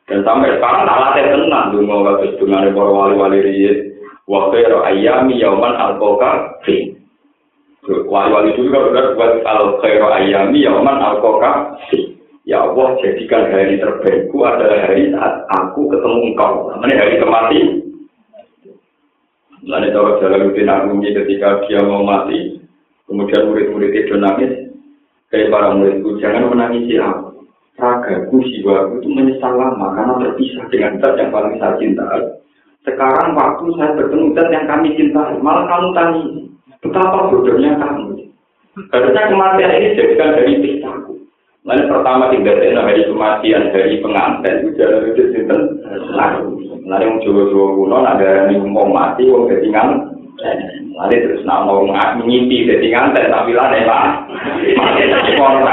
Dan 0.04 0.20
sampai 0.20 0.52
sekarang 0.58 0.84
tak 0.84 1.00
latih 1.00 1.24
tenang 1.32 1.72
dulu 1.72 2.04
kasus 2.04 2.36
dengan 2.36 2.74
para 2.74 2.90
wali-wali 2.92 3.38
riyad. 3.40 3.93
Waktu 4.24 4.56
itu 4.64 4.78
ayami 4.80 5.36
yauman 5.36 5.76
al-koka 5.76 6.60
fi. 6.64 6.96
Wali-wali 7.84 8.56
dulu 8.56 8.72
kan 8.72 8.82
udah 8.88 9.06
buat 9.12 9.32
al-khairu 9.44 10.08
ayami 10.08 10.64
yauman 10.64 10.96
al-koka 10.96 11.76
fi. 11.92 12.16
Ya 12.44 12.60
Allah, 12.60 12.92
jadikan 13.00 13.48
hari 13.48 13.80
terbaikku 13.80 14.36
adalah 14.44 14.84
hari 14.84 15.08
saat 15.12 15.48
aku 15.48 15.88
ketemu 15.88 16.32
engkau. 16.32 16.68
Namanya 16.76 17.00
hari 17.00 17.14
kematian. 17.16 17.68
Lalu 19.64 19.96
cara 19.96 20.12
Jalaluddin 20.20 20.68
Arumi 20.68 21.08
ketika 21.16 21.64
dia 21.64 21.80
mau 21.80 22.04
mati, 22.04 22.60
kemudian 23.08 23.48
murid-murid 23.48 23.96
itu 23.96 24.12
nangis, 24.20 24.52
kayak 25.32 25.48
para 25.48 25.72
muridku, 25.72 26.20
jangan 26.20 26.52
menangisi 26.52 27.00
aku. 27.00 27.48
Ragaku, 27.80 28.44
jiwaku 28.44 29.02
itu 29.02 29.08
menyesal 29.08 29.56
lama 29.56 29.96
karena 29.96 30.14
terpisah 30.20 30.64
dengan 30.68 31.00
zat 31.00 31.16
yang 31.16 31.32
paling 31.32 31.56
saya 31.58 31.74
cintai. 31.80 32.22
Sekarang 32.84 33.32
waktu 33.32 33.64
saya 33.80 33.96
bertemu 33.96 34.36
zat 34.36 34.48
yang 34.52 34.68
kami 34.68 34.92
cintai, 34.92 35.40
malah 35.40 35.64
kamu 35.72 35.88
tanya, 35.96 36.22
betapa 36.84 37.32
bodohnya 37.32 37.80
kamu. 37.80 38.28
Harusnya 38.92 39.30
kematian 39.32 39.72
ini 39.72 39.96
jadikan 39.96 40.36
dari 40.36 40.60
pisahku. 40.60 41.14
Lalu 41.64 41.88
pertama 41.88 42.28
tidak 42.28 42.60
ada 42.60 42.84
hari 42.84 43.08
kematian 43.08 43.72
dari 43.72 43.96
pengantin 44.04 44.54
itu 44.60 44.70
jalan 44.76 45.00
itu 45.08 45.22
sinten 45.32 45.60
lalu. 46.12 46.60
Lalu 46.84 47.04
yang 47.08 47.16
jawa-jawa 47.24 47.66
kuno 47.72 47.96
ada 48.04 48.52
yang 48.52 48.68
mau 48.68 48.84
mati, 48.84 49.24
mau 49.32 49.48
ketinggalan. 49.48 50.12
Lalu 50.92 51.16
terus 51.24 51.46
nak 51.48 51.64
mau 51.64 51.88
ngimpi 52.20 52.68
jadi 52.68 52.84
ngantek 52.92 53.32
tapi 53.32 53.56
lah 53.56 53.72
deh 53.72 53.80
pak. 53.88 54.06
Orang 55.40 55.64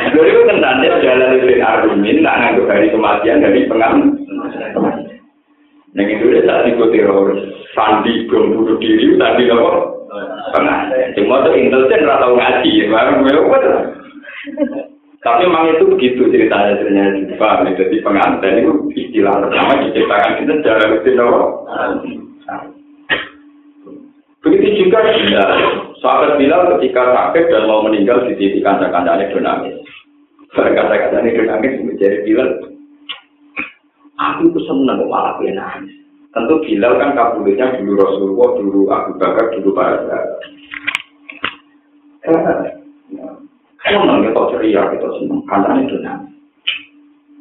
Lalu 0.00 0.32
itu 0.32 0.40
tentang 0.48 0.80
jalan 0.80 1.36
itu 1.36 1.60
argumen, 1.60 2.24
tak 2.24 2.36
nganggup 2.40 2.66
hari 2.72 2.88
kematian 2.88 3.44
dari 3.44 3.68
pengantin. 3.68 4.16
Yang 5.90 6.08
itu 6.16 6.24
dia 6.30 6.42
saat 6.46 6.70
ikut 6.70 6.88
teroris, 6.94 7.42
sandi 7.74 8.30
bom 8.30 8.54
bunuh 8.54 8.78
diri, 8.78 9.18
tadi 9.18 9.50
apa? 9.50 9.72
pengantin. 10.50 11.14
Cuma 11.18 11.42
tuh 11.46 11.54
intelijen 11.54 12.06
rata 12.06 12.26
ngaji, 12.30 12.72
baru 12.90 13.22
gue 13.26 13.60
Tapi 15.20 15.44
memang 15.44 15.76
itu 15.76 15.84
begitu 15.84 16.32
ceritanya 16.32 16.80
ceritanya 16.80 17.12
juga. 17.12 17.68
Jadi 17.76 17.96
pengantin 18.00 18.54
itu 18.64 18.72
istilah 18.96 19.36
pertama 19.44 19.84
diciptakan 19.84 20.40
itu 20.40 20.52
secara 20.64 20.90
rutin 20.96 21.20
Begitu 24.40 24.88
juga 24.88 25.04
Bilal. 25.04 25.50
Sahabat 26.00 26.40
Bilal 26.40 26.72
ketika 26.76 27.12
sakit 27.12 27.52
dan 27.52 27.68
mau 27.68 27.84
meninggal 27.84 28.24
di 28.24 28.32
titik 28.40 28.64
kancah-kancahnya 28.64 29.28
dinamis. 30.54 30.74
Kancah-kancahnya 30.74 31.30
dinamis 31.34 31.74
menjadi 31.86 32.18
Bilal. 32.26 32.50
Aku 34.20 34.52
itu 34.52 34.60
senang 34.68 35.00
malah 35.08 35.40
nangis. 35.40 35.94
Tentu 36.30 36.62
Bilal 36.62 36.94
kan 36.98 37.18
kabulnya 37.18 37.74
dulu 37.80 37.92
Rasulullah, 37.98 38.50
dulu 38.58 38.80
Abu 38.90 39.10
Bakar, 39.18 39.50
dulu 39.56 39.70
para 39.74 39.98
sahabat. 40.06 40.40
Kalau 43.80 44.04
nang 44.06 44.22
kita 44.22 44.42
ceria, 44.54 44.82
kita 44.92 45.08
seneng, 45.18 45.40
kancane 45.48 45.88
itu 45.88 45.96
nang. 46.04 46.30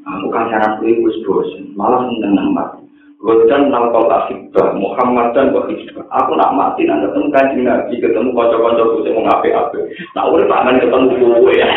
Aku 0.07 0.31
kancanan 0.33 0.81
kuwi 0.81 1.03
wis 1.05 1.19
bosen, 1.21 1.69
malah 1.77 2.07
seneng 2.09 2.33
nambah. 2.33 2.88
Godan 3.19 3.67
nang 3.67 3.91
kau 3.91 4.07
asibah, 4.07 4.71
Muhammad 4.79 5.35
dan 5.35 5.51
Wahibah. 5.51 6.07
Aku 6.07 6.39
nak 6.39 6.55
mati 6.55 6.87
nang 6.87 7.03
ketemu 7.03 7.27
kancing 7.35 7.67
Nabi, 7.67 7.99
ketemu 7.99 8.31
kocok-kocok 8.31 8.87
kusi 8.95 9.11
mau 9.11 9.27
ngape-ape. 9.27 9.79
Nah, 10.15 10.23
udah 10.31 10.47
tangan 10.47 10.79
ketemu 10.79 11.19
gue 11.19 11.53
ya. 11.59 11.67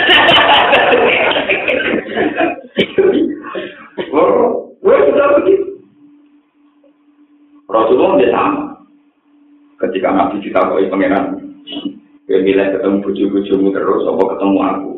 Gue 4.86 4.96
sudah 5.10 5.26
begitu. 5.42 5.66
Rasulullah 7.66 8.14
dia 8.22 8.30
sama. 8.30 8.78
Ketika 9.82 10.14
Nabi 10.14 10.46
ditakoi 10.46 10.86
pangeran, 10.86 11.42
dia 12.30 12.38
bilang 12.38 12.70
ketemu 12.70 13.02
buju-bujumu 13.02 13.74
terus, 13.74 14.06
apa 14.06 14.22
ketemu 14.38 14.58
aku. 14.62 14.92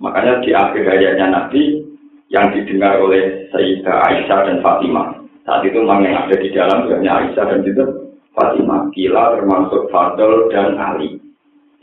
Makanya 0.00 0.40
di 0.40 0.56
akhir 0.56 0.80
hayatnya 0.80 1.26
Nabi, 1.28 1.84
yang 2.32 2.56
didengar 2.56 3.04
oleh 3.04 3.52
Sayyidah 3.52 4.00
Aisyah 4.08 4.40
dan 4.48 4.64
Fatimah. 4.64 5.23
Saat 5.44 5.60
itu 5.68 5.76
memang 5.76 6.00
yang 6.00 6.24
ada 6.24 6.36
di 6.40 6.48
dalam 6.56 6.88
hanya 6.88 7.20
Aisyah 7.20 7.44
dan 7.52 7.60
juga 7.68 7.84
Fatimah. 8.32 8.88
Gila 8.96 9.24
termasuk 9.36 9.92
Fadl 9.92 10.48
dan 10.48 10.80
Ali. 10.80 11.20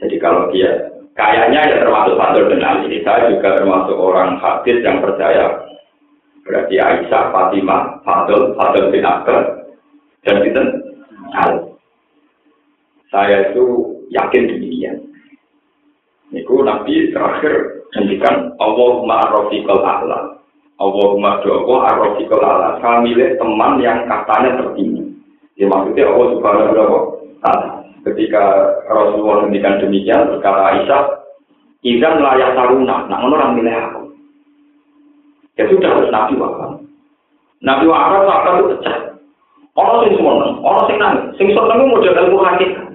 Jadi 0.02 0.17
kalau 0.17 0.50
dia 0.50 0.89
kayaknya 1.13 1.69
ya 1.69 1.78
termasuk 1.86 2.17
Fadl 2.17 2.50
dan 2.50 2.62
Ali. 2.65 3.06
Saya 3.06 3.30
juga 3.30 3.62
termasuk 3.62 3.93
orang 3.93 4.41
hadis 4.41 4.82
yang 4.82 4.97
percaya. 5.00 5.62
Berarti 6.41 6.76
Aisyah, 6.82 7.24
Fatimah, 7.30 8.02
Fadl, 8.02 8.58
Fadl 8.58 8.89
bin 8.89 9.06
Abbas, 9.06 9.45
dan 10.26 10.41
kita 10.41 10.62
Saya 13.12 13.52
itu 13.52 13.65
yakin 14.10 14.47
demikian. 14.47 15.04
Niku 16.32 16.63
Nabi 16.63 17.12
terakhir 17.12 17.84
ngendikan 17.91 18.56
Allahumma 18.56 19.28
arrofiqal 19.28 19.84
a'la. 19.84 20.41
Allahumma 20.82 21.46
doa 21.46 21.78
arrofiqal 21.94 22.41
a'la. 22.41 22.82
Saya 22.82 23.06
milih 23.06 23.38
teman 23.38 23.78
yang 23.78 24.10
katanya 24.10 24.58
tertinggi. 24.58 25.13
Ya 25.54 25.70
maksudnya 25.70 26.10
Allah 26.10 26.28
subhanahu 26.34 26.74
wa 26.74 27.02
ta'ala. 27.46 27.70
Ketika 28.02 28.44
Rasulullah 28.89 29.46
ngendikan 29.46 29.78
demikian, 29.78 30.26
berkata 30.34 30.62
Aisyah, 30.74 31.22
Izan 31.82 32.22
layak 32.22 32.54
taruna, 32.54 33.10
nah 33.10 33.26
orang 33.26 33.58
milih 33.58 33.74
aku. 33.74 34.02
Ya 35.58 35.65
sudah 35.65 36.10
Nabi 36.13 36.38
wafat. 36.38 36.78
Nabi 37.65 37.86
wafat, 37.89 38.22
sahabat 38.26 38.54
itu 38.54 38.65
pecah. 38.78 38.98
Ono 39.78 39.94
sing 40.06 40.13
seneng, 40.13 40.54
ono 40.62 40.82
sing 40.86 40.98
nangis. 41.02 41.26
Sing 41.41 41.48
seneng 41.54 41.89
model 41.89 42.13
ilmu 42.13 42.38
hakikat. 42.46 42.86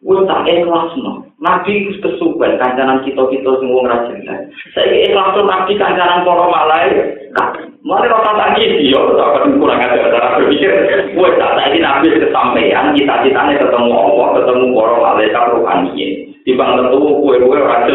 Wis 0.00 0.24
tak 0.24 0.48
ikhlasno. 0.48 1.28
Nabi 1.42 1.90
wis 1.90 1.98
kesuwen 1.98 2.54
kancanan 2.54 3.02
kita-kita 3.02 3.50
sing 3.58 3.74
wong 3.74 3.90
ra 3.90 4.06
cinta. 4.06 4.30
Saiki 4.78 5.10
ikhlasno 5.10 5.42
nabi 5.42 5.74
kancanan 5.74 6.22
para 6.22 6.46
malaikat. 6.46 7.50
Mari 7.82 8.06
ora 8.06 8.30
tak 8.38 8.54
iki 8.62 8.94
yo 8.94 9.18
tak 9.18 9.50
kurang 9.58 9.82
ada 9.82 10.06
cara 10.06 10.38
berpikir. 10.38 10.70
Wis 11.18 11.34
tak 11.42 11.58
saiki 11.58 11.82
nabi 11.82 12.14
kesampaian 12.14 12.94
cita-citane 12.94 13.58
ketemu 13.58 13.90
Allah, 13.90 14.26
ketemu 14.38 14.70
para 14.70 14.94
malaikat 15.02 15.44
rohani. 15.50 16.30
Timbang 16.46 16.78
tentu 16.78 16.98
kue-kue 17.02 17.58
ora 17.58 17.90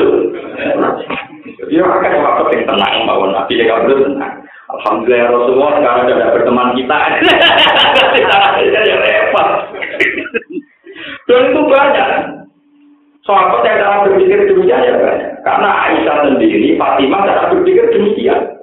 Jadi 1.48 1.74
akan 1.80 2.14
waktu 2.20 2.44
yang 2.52 2.64
tenang 2.68 2.96
mawon 3.08 3.32
nabi 3.32 3.64
dia 3.64 3.72
kabel 3.72 4.12
tenang. 4.12 4.44
Alhamdulillah 4.68 5.20
ya 5.24 5.32
Rasulullah 5.32 5.72
sekarang 5.80 6.04
sudah 6.12 6.30
berteman 6.36 6.76
kita. 6.76 6.98
ya 8.76 8.96
repot. 9.00 9.50
Dan 11.32 11.42
itu 11.48 11.62
banyak. 11.64 12.37
Sahabat 13.28 13.60
yang 13.68 13.84
cara 13.84 14.08
berpikir 14.08 14.40
demikian 14.48 14.88
ya 14.88 14.96
banyak. 14.96 15.32
Karena 15.44 15.70
Aisyah 15.84 16.18
sendiri, 16.32 16.80
Fatimah 16.80 17.28
cara 17.28 17.52
berpikir 17.52 17.92
demikian. 17.92 18.56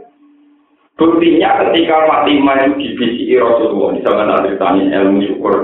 Buktinya 0.96 1.68
ketika 1.68 2.09
Fatimah 2.09 2.57
itu 2.64 2.72
dibisiki 2.81 3.37
Rasulullah, 3.37 3.92
misalkan 3.92 4.33
ada 4.33 4.48
ceritanya 4.48 5.05
ilmu 5.05 5.20
syukur 5.29 5.55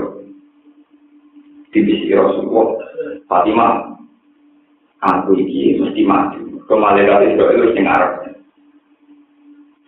dibisiki 1.73 2.13
Rasulullah, 2.13 2.77
Fatimah, 3.25 3.97
aku 5.01 5.33
ini 5.33 5.81
mesti 5.81 6.01
mati. 6.05 6.37
Kembali 6.69 7.01
dari 7.01 7.33
itu 7.33 7.41
itu 7.41 7.73
sing 7.73 7.89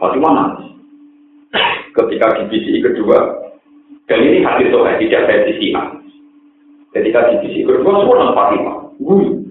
Fatimah 0.01 0.31
nangis. 0.33 0.73
Ketika 1.93 2.41
di 2.41 2.49
divisi 2.49 2.81
kedua, 2.81 3.19
dan 4.09 4.25
ini 4.25 4.41
hadis 4.41 4.73
soal 4.73 4.97
tidak 4.97 5.29
versi. 5.29 5.69
Ketika 6.89 7.29
di 7.29 7.33
divisi 7.45 7.61
kedua, 7.61 8.01
semua 8.01 8.33
Fatimah. 8.33 8.82
Wuh. 8.99 9.41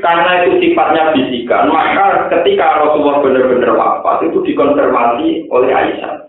Karena 0.00 0.48
itu 0.48 0.56
sifatnya 0.64 1.12
bisikan, 1.12 1.68
maka 1.68 2.32
ketika 2.32 2.80
Rasulullah 2.80 3.20
benar-benar 3.20 3.76
wafat 3.76 4.32
itu 4.32 4.40
dikonfirmasi 4.48 5.52
oleh 5.52 5.68
Aisyah. 5.68 6.24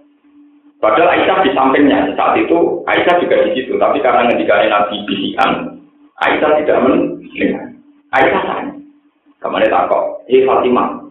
Padahal 0.83 1.15
Aisyah 1.15 1.39
di 1.45 1.55
sampingnya 1.55 2.11
saat 2.19 2.35
itu 2.35 2.83
Aisyah 2.83 3.15
juga 3.23 3.47
di 3.47 3.55
situ, 3.55 3.79
tapi 3.79 4.03
karena 4.03 4.27
ketika 4.35 4.67
Nabi 4.67 5.07
bisikan, 5.07 5.79
Aisyah 6.19 6.51
tidak 6.59 6.83
mendengar. 6.83 7.65
Aisyah 8.11 8.41
tanya, 8.43 8.73
ke 9.39 9.47
mana 9.47 9.71
tak 9.71 9.87
kok? 9.87 10.27
Eh 10.27 10.43
Fatimah, 10.43 11.01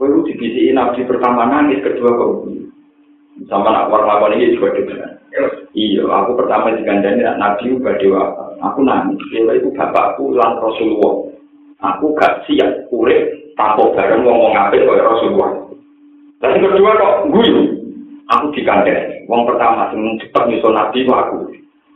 Kau 0.00 0.08
itu 0.08 0.32
dibisi 0.32 0.72
nabi 0.72 1.04
pertama 1.04 1.44
nangis, 1.44 1.84
kedua 1.84 2.16
kau 2.16 2.48
sama 3.52 3.68
nak 3.68 3.92
lakukan 3.92 4.32
ini 4.32 4.56
juga 4.56 4.72
juga. 4.80 5.20
Iya, 5.70 6.02
aku 6.02 6.34
pertama 6.34 6.74
digandani 6.74 7.22
nabi 7.22 7.70
juga 7.70 7.94
dewa. 8.02 8.34
Aku 8.58 8.82
nangis, 8.82 9.22
dewa 9.30 9.54
itu 9.54 9.70
bapakku 9.70 10.34
lan 10.34 10.58
Rasulullah. 10.58 11.30
Aku 11.80 12.12
gak 12.18 12.44
siap 12.44 12.90
kure 12.90 13.30
tanpa 13.54 13.88
bareng 13.94 14.26
ngomong 14.26 14.52
apa 14.52 14.74
kaya 14.74 15.02
Rasulullah. 15.06 15.70
Dan 16.42 16.58
kedua 16.58 16.90
kok 16.98 17.14
gue, 17.30 17.48
aku 18.26 18.44
digandani. 18.56 19.22
Wong 19.30 19.46
pertama 19.46 19.94
yang 19.94 20.18
cepat 20.18 20.50
nyusul 20.50 20.74
nabi 20.74 21.06
itu 21.06 21.12
aku. 21.14 21.38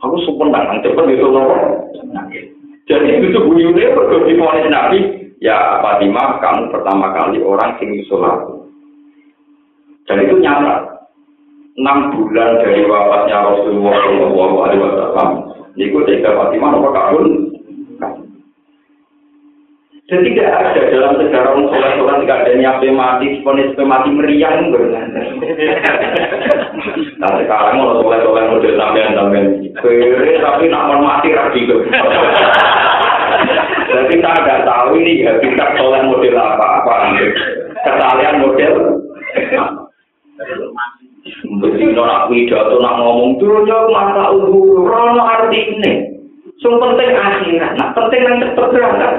Aku 0.07 0.15
super 0.23 0.47
nang 0.47 0.79
cepat 0.79 1.03
nyusul 1.03 1.35
nabi. 2.15 2.39
Jadi 2.85 3.27
itu 3.27 3.39
buyune 3.43 3.81
berarti 3.91 4.37
ponis 4.37 4.69
nabi 4.69 4.99
ya 5.41 5.81
Fatimah 5.81 6.37
kamu 6.39 6.69
pertama 6.69 7.11
kali 7.11 7.41
orang 7.41 7.75
sing 7.81 7.91
aku. 8.07 8.69
Dan 10.05 10.21
itu 10.21 10.37
nyata. 10.37 10.94
Enam 11.75 12.15
bulan 12.15 12.63
dari 12.63 12.87
wafatnya 12.87 13.51
Rasulullah 13.51 13.99
Shallallahu 13.99 14.55
Alaihi 14.63 14.79
Wasallam, 14.79 15.29
niku 15.75 16.07
tiga 16.07 16.31
Fatimah 16.31 16.71
nomor 16.71 16.95
kabun. 16.95 17.51
Jadi 20.05 20.37
tidak 20.37 20.53
ada 20.53 20.81
dalam 20.93 21.17
sejarah 21.17 21.51
orang 21.51 21.67
soleh 21.73 21.91
soleh 21.97 22.15
tidak 22.23 22.39
ada 22.45 22.51
nyampe 22.61 22.87
mati, 22.93 23.41
ponis 23.41 23.73
mati 23.73 24.13
meriang 24.13 24.69
Nah 27.17 27.31
sekarang 27.41 27.75
mau 27.81 27.99
soleh 27.99 28.21
soleh 28.21 28.43
model 28.53 28.73
sampean 28.77 29.17
sampean, 29.17 29.45
kere 29.81 30.39
tapi 30.45 30.69
nak 30.69 30.93
mati 31.01 31.33
rapi 31.33 31.65
tuh. 31.65 31.83
Jadi 33.89 34.15
saya 34.23 34.39
nggak 34.45 34.63
tahu 34.63 34.95
ini 34.95 35.27
ya 35.27 35.41
kita 35.43 35.75
soleh 35.75 36.05
model 36.07 36.37
apa 36.39 36.65
apa, 36.85 36.95
kesalahan 37.83 38.45
model. 38.45 38.73
Betul 41.25 41.97
nak 41.97 42.29
pidato 42.29 42.77
nak 42.77 43.01
ngomong 43.01 43.41
jauh 43.41 43.89
masa 43.89 44.29
udah 44.29 44.85
rono 44.85 45.23
arti 45.25 45.57
ini. 45.57 45.93
Sung 46.61 46.77
penting 46.77 47.17
akhirat, 47.17 47.73
nak 47.81 47.97
penting 47.97 48.21
yang 48.29 48.37
cepet 48.45 48.65
berangkat. 48.69 49.13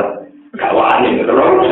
Kawani 0.55 1.27
terus. 1.27 1.67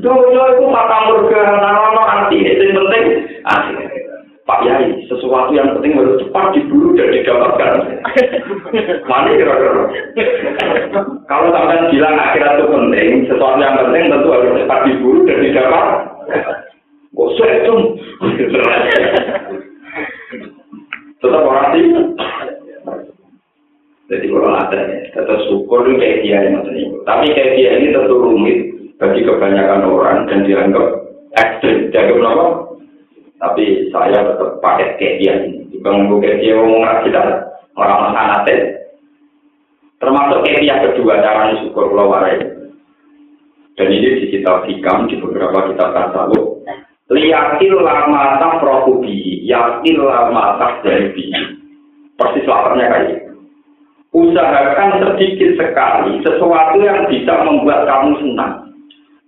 Dojo 0.00 0.42
itu 0.48 0.64
mata 0.72 1.12
murga, 1.12 1.44
narono 1.60 2.02
arti 2.08 2.40
itu 2.40 2.72
yang 2.72 2.80
penting. 2.80 3.04
Asik. 3.44 3.92
Pak 4.42 4.66
Yai, 4.66 4.90
sesuatu 5.06 5.54
yang 5.54 5.78
penting 5.78 5.94
harus 5.94 6.18
cepat 6.18 6.50
diburu 6.56 6.98
dan 6.98 7.14
didapatkan. 7.14 7.72
Mana 9.12 9.30
kira-kira? 9.38 9.86
Kalau 11.30 11.48
sampai 11.54 11.86
bilang 11.94 12.18
akhirat 12.18 12.58
itu 12.58 12.66
penting, 12.66 13.10
sesuatu 13.30 13.62
yang 13.62 13.78
penting 13.78 14.10
tentu 14.10 14.28
harus 14.34 14.56
cepat 14.58 14.80
diburu 14.88 15.22
dan 15.30 15.38
didapat. 15.46 15.86
Itu 25.82 25.92
kayak 25.98 26.20
dia 26.22 26.38
ini. 26.46 26.84
Tapi 27.02 27.26
kayak 27.34 27.52
dia 27.58 27.70
ini 27.78 27.94
tentu 27.94 28.14
rumit 28.18 28.58
bagi 28.96 29.20
kebanyakan 29.26 29.82
orang 29.86 30.18
dan 30.30 30.46
dianggap 30.46 30.86
ekstrim. 31.34 31.90
Dianggap 31.90 32.22
apa? 32.22 32.46
Tapi 33.42 33.90
saya 33.90 34.18
tetap 34.22 34.62
pakai 34.62 34.96
kayak 34.96 35.16
dia 35.18 35.32
ini. 35.42 35.66
Dibanding 35.74 36.22
kayak 36.22 36.38
dia 36.40 36.52
ngomong 36.54 36.82
kita 37.02 37.22
orang 37.74 38.14
sanate. 38.14 38.56
Termasuk 39.98 40.38
kayak 40.46 40.60
dia 40.62 40.74
kedua 40.90 41.22
caranya 41.22 41.60
syukur 41.62 41.90
kalau 41.90 42.10
warai. 42.10 42.38
Dan 43.78 43.88
ini 43.88 44.20
di 44.22 44.26
kitab 44.30 44.68
hikam 44.68 45.10
di 45.10 45.16
beberapa 45.18 45.72
kitab 45.72 45.94
tasawuf. 45.96 46.60
Liyakil 47.12 47.76
lama 47.82 48.40
tak 48.40 48.62
prohubi, 48.62 49.44
yakil 49.44 50.00
lama 50.06 50.56
tak 50.56 50.80
dari 50.80 51.12
Persis 52.16 52.46
laparnya 52.46 52.88
kayak 52.88 53.04
gitu 53.10 53.21
usahakan 54.12 55.00
sedikit 55.00 55.56
sekali 55.56 56.20
sesuatu 56.20 56.78
yang 56.84 57.08
bisa 57.08 57.32
membuat 57.48 57.88
kamu 57.88 58.20
senang. 58.20 58.54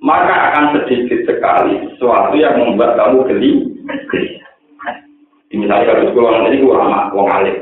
Maka 0.05 0.53
akan 0.53 0.65
sedikit 0.77 1.25
sekali 1.25 1.81
sesuatu 1.97 2.37
yang 2.37 2.61
membuat 2.61 3.01
kamu 3.01 3.25
geli. 3.33 3.53
Misalnya 5.55 5.89
kalau 5.89 6.11
sekolah 6.13 6.31
nanti 6.45 6.61
gue 6.61 6.77
sama 6.77 7.09
wong 7.17 7.29
alim. 7.33 7.57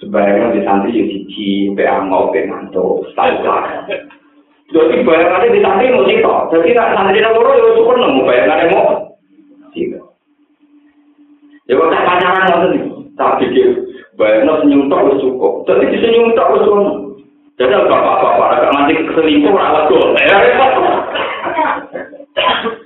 Sebaliknya 0.00 0.54
di 0.54 0.60
santri 0.66 0.90
yang 0.96 1.08
siji, 1.10 1.50
beang 1.72 2.10
mau 2.10 2.28
penganto, 2.30 3.04
setahun 3.12 3.88
Jadi 4.70 5.06
bayangannya 5.06 5.54
di 5.54 5.60
santri 5.62 5.92
mau 5.92 6.06
sih 6.08 6.18
Jadi 6.20 6.68
nak 6.72 6.92
santri 6.96 7.20
nak 7.20 7.34
loro 7.36 7.52
ya 7.52 7.68
syukur 7.76 7.96
nemu 8.00 8.22
bayangannya 8.24 8.72
mau. 8.72 8.88
Iya. 9.74 10.00
Ya 11.64 11.72
kok 11.74 11.90
pacaran 11.90 12.44
nanti, 12.46 12.80
tak 13.16 13.34
pikir 13.40 13.68
Bayangno 14.14 14.62
senyum 14.62 14.86
tak 14.86 15.02
wis 15.10 15.22
cukup. 15.22 15.66
Jadi 15.66 15.84
di 15.90 15.98
senyum 15.98 16.34
tak 16.38 16.50
wis 16.54 16.62
cukup. 16.66 16.94
Jadi 17.54 17.70
bapak-bapak 17.70 18.48
agak 18.50 18.70
nanti 18.74 18.92
keselingkuh 18.98 19.54
rawat 19.54 19.86
gol. 19.86 20.10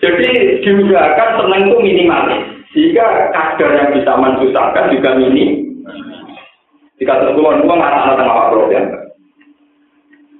Jadi 0.04 0.28
diusahakan 0.60 1.30
seneng 1.40 1.62
itu 1.72 1.76
minimalis. 1.80 2.42
Sehingga 2.76 3.32
kadar 3.32 3.70
yang 3.80 3.88
bisa 3.96 4.12
mensusahkan 4.12 4.92
juga 4.92 5.16
minim. 5.16 5.80
Jika 7.00 7.16
terkulon 7.24 7.64
itu 7.64 7.72
nggak 7.72 7.92
tengah 8.20 8.34
Pak 8.52 8.68
ya. 8.68 8.82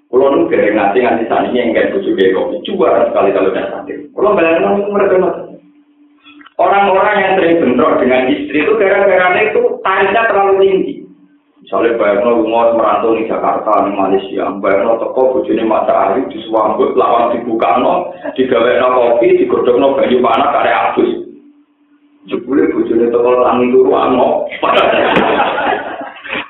Kulon 0.09 0.49
itu 0.49 0.57
dari 0.57 0.73
ngasih 0.73 1.01
ngasih 1.05 1.27
sani 1.29 1.53
yang 1.53 1.77
kayak 1.77 1.93
bujuk 1.93 2.17
kayak 2.17 2.33
kopi. 2.33 2.57
Coba 2.73 3.13
sekali 3.13 3.29
kalau 3.33 3.53
udah 3.53 3.65
sakit. 3.77 3.97
Kulon 4.17 4.37
bayangin 4.37 4.89
mereka 4.89 5.15
Orang-orang 6.59 7.23
yang 7.23 7.33
sering 7.39 7.55
bentrok 7.63 8.03
dengan 8.03 8.27
istri 8.35 8.67
itu 8.67 8.75
gara-gara 8.75 9.31
itu 9.47 9.79
tarifnya 9.87 10.27
terlalu 10.27 10.55
tinggi. 10.59 10.95
Misalnya 11.63 11.95
bayangno 11.95 12.43
rumah 12.43 12.75
merantau 12.75 13.15
di 13.15 13.31
Jakarta, 13.31 13.87
di 13.87 13.95
Malaysia, 13.95 14.51
bayangno 14.59 14.99
toko 14.99 15.39
bujuni 15.39 15.63
mata 15.63 16.19
di 16.19 16.39
suambut, 16.51 16.99
lawan 16.99 17.31
dibuka 17.31 17.79
no, 17.79 18.11
digawe 18.35 18.73
no 18.83 18.89
kopi, 18.91 19.39
digodok 19.39 19.79
no 19.79 19.95
banyu 19.95 20.19
panas, 20.19 20.51
kare 20.51 20.71
abus. 20.75 21.11
Jebule 22.27 22.67
bujuni 22.75 23.07
toko 23.15 23.39
tangi 23.39 23.71
dulu, 23.71 23.95
ano. 23.95 24.51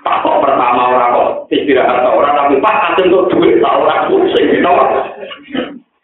Kok 0.09 0.41
pertama 0.41 0.83
orang 0.89 1.13
kok 1.13 1.31
istirahat 1.53 2.09
orang, 2.09 2.33
tapi 2.33 2.57
pak 2.65 2.97
untuk 3.05 3.29
duit, 3.29 3.61
orang 3.61 4.09
pusing. 4.09 4.65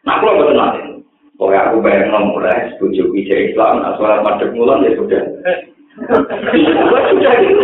Nah, 0.05 0.21
kalau 0.21 0.37
betul 0.45 0.61
nanti. 0.61 0.94
Pokoknya 1.45 1.69
aku 1.69 1.85
bayang 1.85 2.09
mulai 2.33 2.73
setuju 2.73 3.13
ijazah 3.13 3.53
Islam, 3.53 3.85
nah 3.85 3.93
sholat 4.01 4.25
madep 4.25 4.49
mulan 4.57 4.81
ya 4.81 4.97
sudah. 4.97 5.21
sudah 7.13 7.33
gitu 7.37 7.61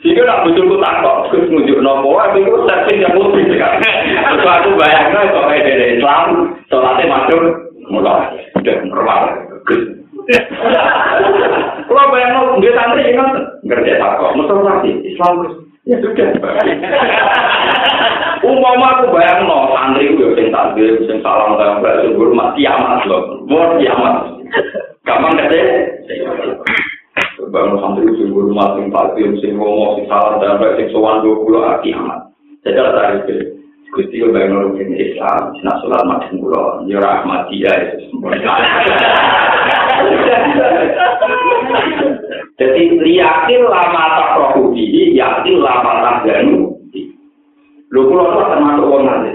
Jika 0.00 0.24
nak 0.24 0.48
bujuku 0.48 0.80
takut, 0.80 1.28
terus 1.28 1.52
nunjuk 1.52 1.84
nopo, 1.84 2.16
tapi 2.16 2.48
itu 2.48 2.64
servis 2.64 3.04
yang 3.04 3.12
lebih 3.20 3.60
kan. 3.60 3.76
Terus 3.84 4.48
aku 4.48 4.72
bayang 4.80 5.12
kalau 5.12 5.52
dari 5.52 6.00
Islam, 6.00 6.56
sholatnya 6.72 7.12
madep 7.12 7.42
mulan, 7.92 8.40
sudah 8.56 8.76
normal. 8.88 9.22
Kalau 11.92 12.04
bayang 12.08 12.32
no, 12.32 12.56
dia 12.64 12.72
santri 12.72 13.04
ingat, 13.04 13.36
ngerti 13.68 14.00
takut, 14.00 14.32
mesti 14.32 14.90
Islam 15.12 15.44
Ya 15.88 15.96
sudah. 16.00 16.28
Umpama 18.40 18.86
aku 18.96 19.12
bayang 19.12 19.44
ambil 20.70 21.02
mesin 21.02 21.18
salam 21.26 21.58
salam 21.58 21.82
kayak 21.82 22.00
subur 22.06 22.30
mati 22.30 22.62
amat 22.62 23.02
loh, 23.10 23.42
buat 23.50 23.82
kiamat. 23.82 24.14
Gampang 25.02 25.34
kan 25.34 25.50
deh? 25.50 25.66
Bangun 27.50 27.82
santri 27.82 28.14
subur 28.14 28.54
mati 28.54 28.86
pagi 28.94 29.26
mesin 29.26 29.58
ngomong 29.58 29.98
mesin 29.98 30.06
salam 30.06 30.38
salam 30.38 30.62
kayak 30.62 30.74
mesin 30.78 30.88
soan 30.94 31.26
dua 31.26 31.34
puluh 31.42 31.60
ah, 31.66 31.82
hari 31.82 31.90
kiamat. 31.90 32.18
Jadi 32.62 32.78
lah 32.78 32.92
tarik 32.94 33.26
deh. 33.26 33.42
Gusti 33.90 34.22
lo 34.22 34.30
bayang 34.30 34.54
lo 34.54 34.70
mungkin 34.70 34.94
Islam, 34.94 35.50
sinar 35.58 35.82
sholat 35.82 36.06
makin 36.06 36.38
pulau, 36.38 36.86
nyerah 36.86 37.26
mati 37.26 37.58
ya. 37.58 37.74
Jadi, 42.54 42.82
riakin 43.02 43.62
lama 43.66 44.04
tak 44.14 44.30
rohubi, 44.38 45.10
yakin 45.18 45.56
lama 45.58 46.06
tak 46.06 46.16
ganu. 46.22 46.79
Lu 47.90 48.06
pulau 48.06 48.22
itu 48.22 48.38
termasuk 48.38 49.02
nanti. 49.02 49.30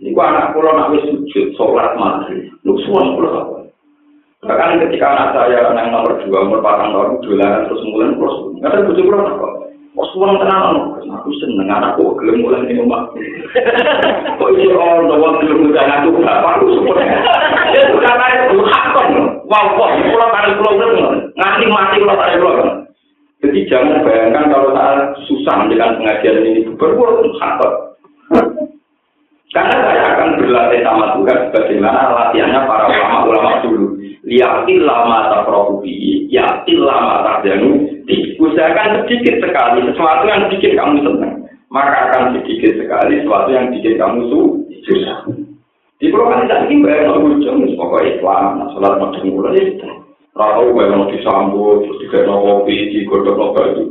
Ini 0.00 0.16
gua 0.16 0.32
anak 0.32 0.56
pulau 0.56 0.72
nak 0.72 0.96
wis 0.96 1.04
sujud, 1.04 1.52
sholat 1.52 1.92
maghrib. 2.00 2.48
Semua 2.64 3.12
pulau 3.12 3.32
apa? 3.36 3.56
Bahkan 4.40 4.80
ketika 4.88 5.06
anak 5.12 5.28
saya 5.36 5.68
yang 5.76 5.92
nomor 5.92 6.16
dua, 6.24 6.48
umur 6.48 6.64
patang 6.64 6.96
tahun, 6.96 7.20
dolaran 7.20 7.68
terus 7.68 7.84
pulau 7.84 8.08
semua. 8.16 8.56
Nggak 8.56 8.72
ada 8.72 8.86
bujuk 8.88 9.04
pulau 9.04 9.20
apa? 9.20 9.48
Oh, 9.98 10.06
semua 10.16 10.38
tenang, 10.40 10.96
aku 10.96 11.28
seneng 11.44 11.68
anakku 11.68 12.16
gelem 12.16 12.40
mulai 12.40 12.64
di 12.64 12.78
rumah. 12.78 13.10
Kok 14.38 14.48
ini 14.56 14.72
orang 14.72 15.04
tua 15.10 15.28
gelem 15.44 15.60
mulai 15.60 15.84
anakku 15.84 16.24
bapak 16.24 16.56
lu 16.64 16.80
semua. 16.80 17.04
Ya 17.68 17.80
sudah 17.92 18.12
naik 18.16 18.54
lu 18.56 18.64
hakon. 18.64 19.08
Wow, 19.44 19.76
pulau 19.76 20.28
tarik 20.32 20.56
pulau 20.56 20.72
nganti 21.36 21.64
mati 21.68 22.00
pulau 22.00 22.16
tarik 22.16 22.40
pulau. 22.40 22.80
Jadi 23.44 23.60
jangan 23.68 24.00
bayangkan 24.00 24.48
kalau 24.48 24.72
saat 24.72 25.16
susah 25.28 25.68
dengan 25.68 26.00
pengajian 26.00 26.48
ini 26.48 26.64
berbuat 26.80 27.28
hakon. 27.36 27.89
Karena 29.50 29.76
saya 29.82 30.02
akan 30.14 30.38
berlatih 30.38 30.80
sama 30.86 31.18
Tuhan 31.18 31.40
bagaimana 31.50 32.00
latihannya 32.14 32.60
para 32.70 32.86
ulama-ulama 32.86 33.52
dulu. 33.66 33.86
Liatin 34.22 34.86
lama 34.86 35.32
tak 35.32 35.42
profubi, 35.48 36.28
yakin 36.30 36.78
lama 36.78 37.26
tak 37.26 37.48
janu, 37.48 37.90
usahakan 38.40 39.04
sedikit 39.04 39.42
sekali 39.42 39.84
sesuatu 39.90 40.24
yang 40.28 40.48
bikin 40.48 40.72
kamu 40.76 40.96
senang 41.04 41.34
maka 41.70 42.10
akan 42.10 42.40
sedikit 42.40 42.82
sekali 42.82 43.22
sesuatu 43.22 43.48
yang 43.54 43.70
bikin 43.70 43.94
kamu 43.94 44.20
susah. 44.82 45.18
Di 46.00 46.08
tidak 46.08 46.64
ingin 46.66 46.80
bayar 46.80 47.12
no 47.12 47.28
ujung 47.28 47.76
pokoknya 47.76 48.16
Islam 48.16 48.44
nah 48.56 48.68
sholat 48.72 48.96
macam 48.96 49.20
bulan 49.36 49.52
ya 49.52 49.62
sudah. 49.68 49.92
Rata 50.32 50.62
bayar 50.72 50.96
no 50.96 51.12
disambut 51.12 51.84
terus 51.84 51.98
digawe 52.00 52.24
no 52.24 52.34
kopi 52.40 52.76
digodok 52.88 53.36
no 53.36 53.46
baju 53.52 53.84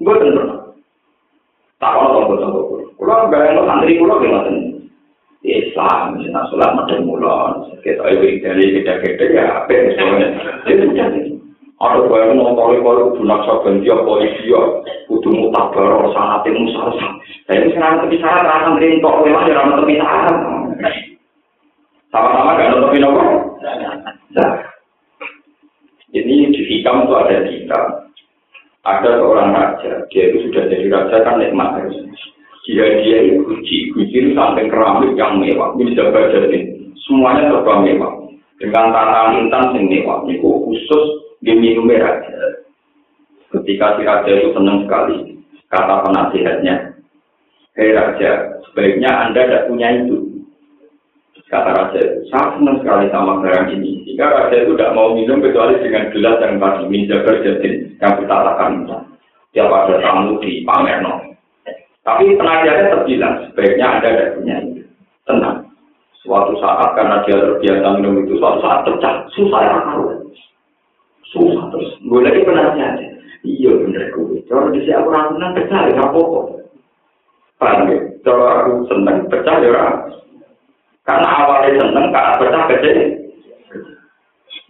gue 0.00 0.14
tentu 0.16 0.44
tak 1.76 1.92
kalau 1.92 2.24
tombol 2.40 2.79
bayar 3.30 3.58
no 3.58 3.66
santri 3.66 3.98
pulau 3.98 4.22
gimana 4.22 4.70
Islam, 5.40 6.20
misalnya 6.20 6.44
sholat 6.52 6.70
macam 6.76 7.08
bulan, 7.08 7.64
kita 7.80 8.04
ibu 8.12 8.44
dari 8.44 8.76
kita-kita 8.76 9.24
ya, 9.32 9.64
apa 9.64 9.72
semuanya. 9.96 10.28
Ada 11.80 12.04
bayang 12.12 12.36
kali 12.36 12.76
kali 12.84 13.02
kudu 13.08 13.24
naksa 13.24 13.56
ganti 13.64 13.88
apa 13.88 14.12
iya 14.20 14.62
kudu 15.08 15.32
mutabar 15.32 16.12
sanate 16.12 16.52
musalsa. 16.52 17.08
Jadi 17.48 17.72
sekarang 17.72 18.04
tepi 18.04 18.20
syarat 18.20 18.44
rasa 18.44 18.68
merintok, 18.76 19.24
memang 19.24 19.48
ya 19.48 19.56
rasa 19.56 19.80
tepi 19.80 19.96
syarat. 19.96 20.36
Sama-sama 22.12 22.58
gak 22.60 22.68
nutupin 22.76 23.06
apa? 23.06 23.22
Nah, 24.36 24.52
ini 26.12 26.52
di 26.52 26.62
hikam 26.68 27.08
itu 27.08 27.14
ada 27.16 27.48
hikam. 27.48 27.84
Ada 28.84 29.10
seorang 29.16 29.48
raja, 29.56 30.04
dia 30.12 30.28
itu 30.28 30.52
sudah 30.52 30.68
jadi 30.68 30.84
raja 30.90 31.16
kan 31.24 31.40
nikmat 31.40 31.80
harus. 31.80 31.96
Dia 32.70 32.86
dia 33.02 33.18
itu 33.26 33.50
itu 33.66 34.30
sampai 34.30 34.70
keramik 34.70 35.18
yang 35.18 35.42
mewah, 35.42 35.74
bisa 35.74 36.06
jadi 36.06 36.58
semuanya 37.02 37.50
serba 37.50 37.82
mewah. 37.82 38.14
Dengan 38.62 38.94
tata 38.94 39.34
intan 39.34 39.74
yang 39.74 39.90
mewah, 39.90 40.22
itu 40.30 40.46
khusus 40.46 41.04
diminum 41.42 41.90
raja. 41.90 42.62
Ketika 43.50 43.98
si 43.98 44.06
raja 44.06 44.30
itu 44.30 44.54
senang 44.54 44.86
sekali, 44.86 45.42
kata 45.66 46.06
penasihatnya, 46.06 46.94
Hei 47.74 47.90
raja, 47.90 48.62
sebaiknya 48.70 49.10
anda 49.10 49.50
tidak 49.50 49.66
punya 49.66 49.88
itu. 50.06 50.46
Kata 51.50 51.74
raja 51.74 51.98
itu, 51.98 52.30
saya 52.30 52.54
senang 52.54 52.78
sekali 52.78 53.10
sama 53.10 53.42
barang 53.42 53.74
ini. 53.74 54.06
Jika 54.06 54.30
raja 54.30 54.54
itu 54.62 54.78
tidak 54.78 54.94
mau 54.94 55.10
minum 55.18 55.42
kecuali 55.42 55.74
dengan 55.82 56.14
gelas 56.14 56.38
yang 56.38 56.62
tadi, 56.62 56.82
minjabar 56.86 57.34
jadin, 57.42 57.98
yang 57.98 58.14
kita 58.14 58.36
lakukan. 58.46 59.02
Tiap 59.50 59.66
ada 59.66 59.98
tamu 59.98 60.38
di 60.38 60.62
Pamerno. 60.62 61.29
Tapi 62.00 62.36
penasihatnya 62.36 62.92
terbilang, 62.96 63.34
sebaiknya 63.50 63.86
Anda 63.86 64.08
tidak 64.08 64.30
punya 64.40 64.54
itu. 64.64 64.82
Tenang. 65.28 65.58
Suatu 66.20 66.52
saat 66.60 66.96
karena 66.96 67.24
dia 67.24 67.36
terbiasa 67.36 67.86
minum 67.96 68.24
itu, 68.24 68.40
suatu 68.40 68.60
saat 68.64 68.80
pecah. 68.88 69.14
Susah 69.36 69.60
ya 69.60 69.76
Susah 71.30 71.64
terus. 71.70 71.90
Gue 72.04 72.20
lagi 72.24 72.40
penasihatnya. 72.42 73.08
Iya 73.40 73.72
bener 73.84 74.12
gue. 74.12 74.44
Kalau 74.48 74.68
di 74.72 74.84
sini 74.84 74.96
aku 74.96 75.08
pecah, 75.56 75.80
ya 75.88 76.02
apa-apa. 76.02 76.40
Paham 77.60 77.88
ya? 77.92 77.98
Kalau 78.24 78.46
aku 78.48 78.72
senang 78.88 79.18
pecah, 79.28 79.56
ya 79.60 79.84
karena 81.10 81.28
awalnya 81.42 81.80
seneng, 81.80 82.06
karena 82.14 82.38
pecah 82.38 82.62
kecil. 82.70 82.98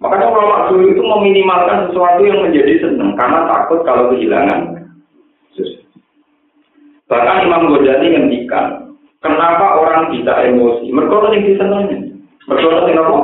Makanya 0.00 0.32
ulama 0.32 0.72
dulu 0.72 0.84
itu 0.88 1.02
meminimalkan 1.04 1.92
sesuatu 1.92 2.24
yang 2.24 2.40
menjadi 2.40 2.80
seneng, 2.80 3.12
karena 3.20 3.44
takut 3.44 3.84
kalau 3.84 4.08
kehilangan. 4.14 4.79
Bahkan 7.10 7.42
Imam 7.42 7.74
Ghazali 7.74 8.14
ngendikan, 8.14 8.94
kenapa 9.18 9.82
orang 9.82 10.14
bisa 10.14 10.30
emosi? 10.46 10.94
Mereka 10.94 11.34
yang 11.34 11.42
disenangi. 11.42 11.98
Mereka 12.46 12.86
yang 12.86 13.02
apa? 13.02 13.20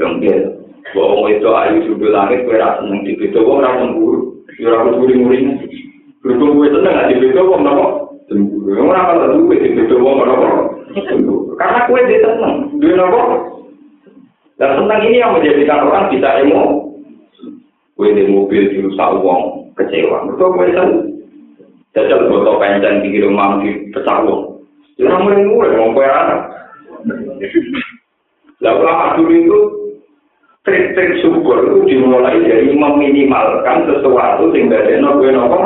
Yang 0.00 0.12
dia, 0.24 0.36
bahwa 0.96 1.28
itu 1.28 1.48
ayu 1.52 1.76
sudah 1.88 2.10
langit, 2.12 2.48
gue 2.48 2.56
rasa 2.56 2.80
seneng 2.80 3.04
di 3.04 3.12
situ, 3.20 3.36
gue 3.36 3.60
rasa 3.60 3.84
cemburu. 3.84 4.40
Ya 4.56 4.72
aku 4.72 4.96
cemburu-cemburu 4.96 5.68
Berhubung 6.24 6.52
gue 6.64 6.68
seneng, 6.72 6.96
di 7.12 7.16
situ, 7.20 7.40
gue 7.44 7.58
cemburu. 8.32 8.68
Yang 8.72 8.88
orang 8.88 9.04
kalau 9.04 9.28
duit 9.36 9.60
itu 9.62 9.80
itu 9.84 9.96
wong 10.00 10.16
apa? 10.24 10.48
Karena 11.60 11.78
kue 11.88 12.00
dia 12.08 12.24
seneng, 12.24 12.54
dia 12.80 12.96
apa? 13.04 13.20
Dan 14.56 14.70
senang 14.80 15.00
ini 15.04 15.20
yang 15.20 15.36
menjadikan 15.36 15.84
orang 15.92 16.08
bisa 16.08 16.28
emo. 16.40 16.64
Kue 17.96 18.12
di 18.12 18.28
mobil 18.28 18.72
dirusak 18.72 19.20
uang 19.20 19.65
kecewa. 19.76 20.28
Betul 20.32 20.48
kue 20.56 20.68
seneng. 20.72 21.04
Jajal 21.96 22.28
botol 22.28 22.60
pencen 22.60 23.04
di 23.04 23.20
rumah 23.20 23.60
di 23.60 23.88
pecah. 23.92 24.20
Jangan 24.96 25.22
mulai 25.24 25.44
mulai 25.44 25.76
mau 25.76 25.94
kue 25.96 26.04
anak. 26.04 26.40
Lah 28.64 28.72
ulama 28.72 29.20
dulu 29.20 29.32
itu 29.36 29.58
trik-trik 30.66 31.22
syukur 31.22 31.62
itu 31.62 31.78
dimulai 31.94 32.42
dari 32.42 32.74
meminimalkan 32.74 33.86
sesuatu 33.86 34.50
dia 34.50 34.98
nopo 34.98 35.22
nopo 35.30 35.60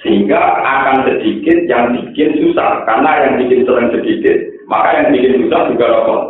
sehingga 0.00 0.40
akan 0.64 1.04
sedikit 1.04 1.68
yang 1.68 1.92
bikin 1.92 2.40
susah 2.40 2.88
karena 2.88 3.10
yang 3.26 3.32
bikin 3.44 3.68
sering 3.68 3.92
sedikit 3.92 4.36
maka 4.70 4.88
yang 4.96 5.08
bikin 5.12 5.44
susah 5.44 5.60
juga 5.68 5.86
rokok 5.92 6.22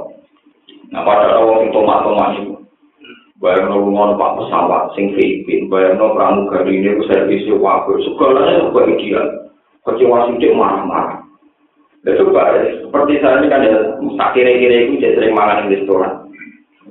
nah 0.91 1.07
pada 1.07 1.39
orang 1.39 1.69
yang 1.69 1.71
tomat 1.71 1.99
tomat 2.03 2.31
itu 2.41 2.56
bayar 3.43 3.69
no 3.69 3.85
rumah 3.85 4.17
pak 4.17 4.35
pesawat 4.41 4.83
sing 4.97 5.13
Filipin 5.13 5.69
bayar 5.69 5.97
no 5.97 6.17
pramugari 6.17 6.81
ini 6.81 7.01
servisnya 7.05 7.57
wakil. 7.57 8.01
Segalanya 8.01 8.69
juga 8.69 8.83
ideal 8.89 9.27
kecewa 9.85 10.27
sedikit 10.29 10.57
marah-marah. 10.57 11.21
Ya 12.07 12.15
coba 12.23 12.55
seperti 12.71 13.13
saya 13.19 13.43
ini 13.43 13.47
kan 13.51 13.67
ya 13.67 13.77
tak 14.15 14.31
kira-kira 14.39 14.75
itu 14.87 15.03
jadi 15.03 15.15
sering 15.19 15.35
makan 15.35 15.67
di 15.67 15.81
restoran. 15.81 16.13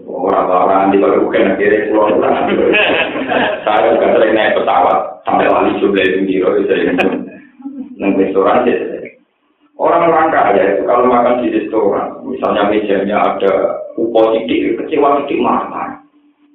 Orang-orang 0.05 0.91
di 0.93 1.01
bawah 1.01 1.23
bukan 1.23 1.55
akhirnya 1.55 1.87
pulau 1.89 2.13
saya 3.65 3.95
juga 3.95 4.07
sering 4.13 4.31
naik 4.35 4.55
pesawat 4.59 4.97
sampai 5.23 5.49
wali 5.49 5.71
jumlah 5.79 6.03
itu 6.03 6.19
biro 6.27 6.49
sering. 6.67 6.99
Neng 7.95 8.11
restoran 8.19 8.67
sih 8.67 8.75
orang-orang 9.75 10.31
kaya 10.31 10.63
itu 10.75 10.81
kalau 10.87 11.07
makan 11.07 11.43
di 11.43 11.51
restoran 11.51 12.07
misalnya 12.23 12.71
mejanya 12.71 13.17
ada 13.35 13.53
upo 13.99 14.35
sidik 14.35 14.79
kecewa 14.79 15.23
sidik 15.23 15.39
marah 15.43 15.94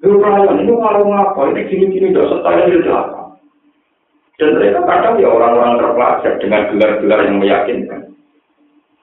pelayan 0.01 0.65
itu 0.65 0.73
warung 0.73 1.13
apa 1.13 1.41
ini 1.53 1.61
gini-gini 1.69 2.17
setara 2.17 2.65
itu 2.65 2.89
apa 2.89 3.37
dan 4.41 4.57
mereka 4.57 4.81
kadang 4.89 5.21
ya 5.21 5.29
orang-orang 5.29 5.77
terpelajar 5.77 6.33
dengan 6.41 6.63
gelar-gelar 6.73 7.21
yang 7.29 7.37
meyakinkan 7.37 8.11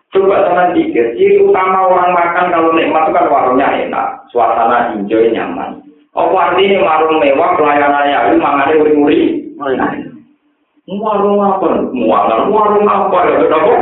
Coba 0.08 0.48
sama 0.48 0.72
pikir, 0.72 1.20
ciri 1.20 1.44
utama 1.44 1.84
orang 1.84 2.16
makan 2.16 2.48
kalau 2.48 2.72
nikmat 2.72 3.12
itu 3.12 3.12
kan 3.12 3.28
warungnya 3.28 3.68
enak, 3.76 4.08
suasana 4.32 4.96
hijau 4.96 5.20
nyaman. 5.36 5.84
Apa 6.16 6.56
artinya 6.56 6.80
warung 6.88 7.20
mewah, 7.20 7.60
pelayanannya 7.60 8.32
itu 8.32 8.36
mangannya 8.40 8.80
uri-uri? 8.80 9.52
Warung 10.88 11.44
apa? 11.44 11.92
Mualan, 11.92 12.48
warung 12.48 12.88
apa 12.88 13.18
ya? 13.28 13.36
Kenapa? 13.46 13.74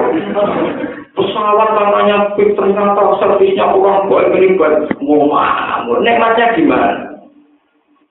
Pesawat 1.15 1.69
katanya 1.79 2.35
ternyata 2.35 3.03
servisnya 3.23 3.71
kurang 3.71 4.11
baik, 4.11 4.35
ini 4.35 4.59
baik. 4.59 4.91
Mau? 4.99 5.31
Nikmatnya 6.03 6.51
gimana? 6.59 7.15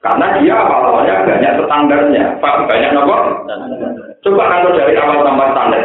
Karena 0.01 0.41
dia 0.41 0.53
awal-awalnya 0.57 1.25
banyak 1.25 1.53
standarnya. 1.69 2.25
Pak, 2.41 2.65
banyak 2.65 2.97
apa? 2.97 3.17
Coba 4.25 4.43
kalau 4.49 4.73
dari 4.73 4.97
awal 4.97 5.21
tambah 5.21 5.49
standar. 5.53 5.85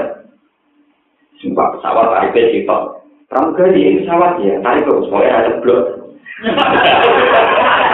Sumpah 1.43 1.67
pesawat 1.76 2.07
tarifnya 2.07 2.51
sifat. 2.55 2.82
Pramugari 3.28 3.80
ini 3.80 4.03
pesawat 4.03 4.39
ya, 4.39 4.59
tarik 4.63 4.88
kok, 4.88 5.03
soalnya 5.07 5.39
ada 5.43 5.51
blok. 5.59 5.84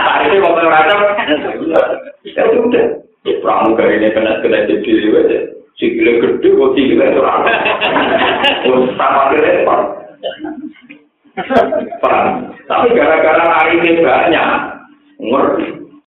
Tarifnya 0.06 0.38
mau 0.42 0.54
ngeracap. 0.54 1.00
Ya 2.26 2.44
sudah. 2.54 2.86
Pramugari 3.42 4.02
ini 4.02 4.14
kena-kena 4.14 4.70
jadi 4.70 4.90
aja. 5.18 5.40
Sikile 5.76 6.24
gede, 6.24 6.48
kok 6.56 6.72
sikile 6.76 7.06
rame. 7.20 7.54
Sama 8.96 9.24
repot. 9.36 9.82
Tapi 12.66 12.88
gara-gara 12.96 13.46
hari 13.60 13.84
ini 13.84 14.00
banyak. 14.00 14.50
Ngerti. 15.20 15.85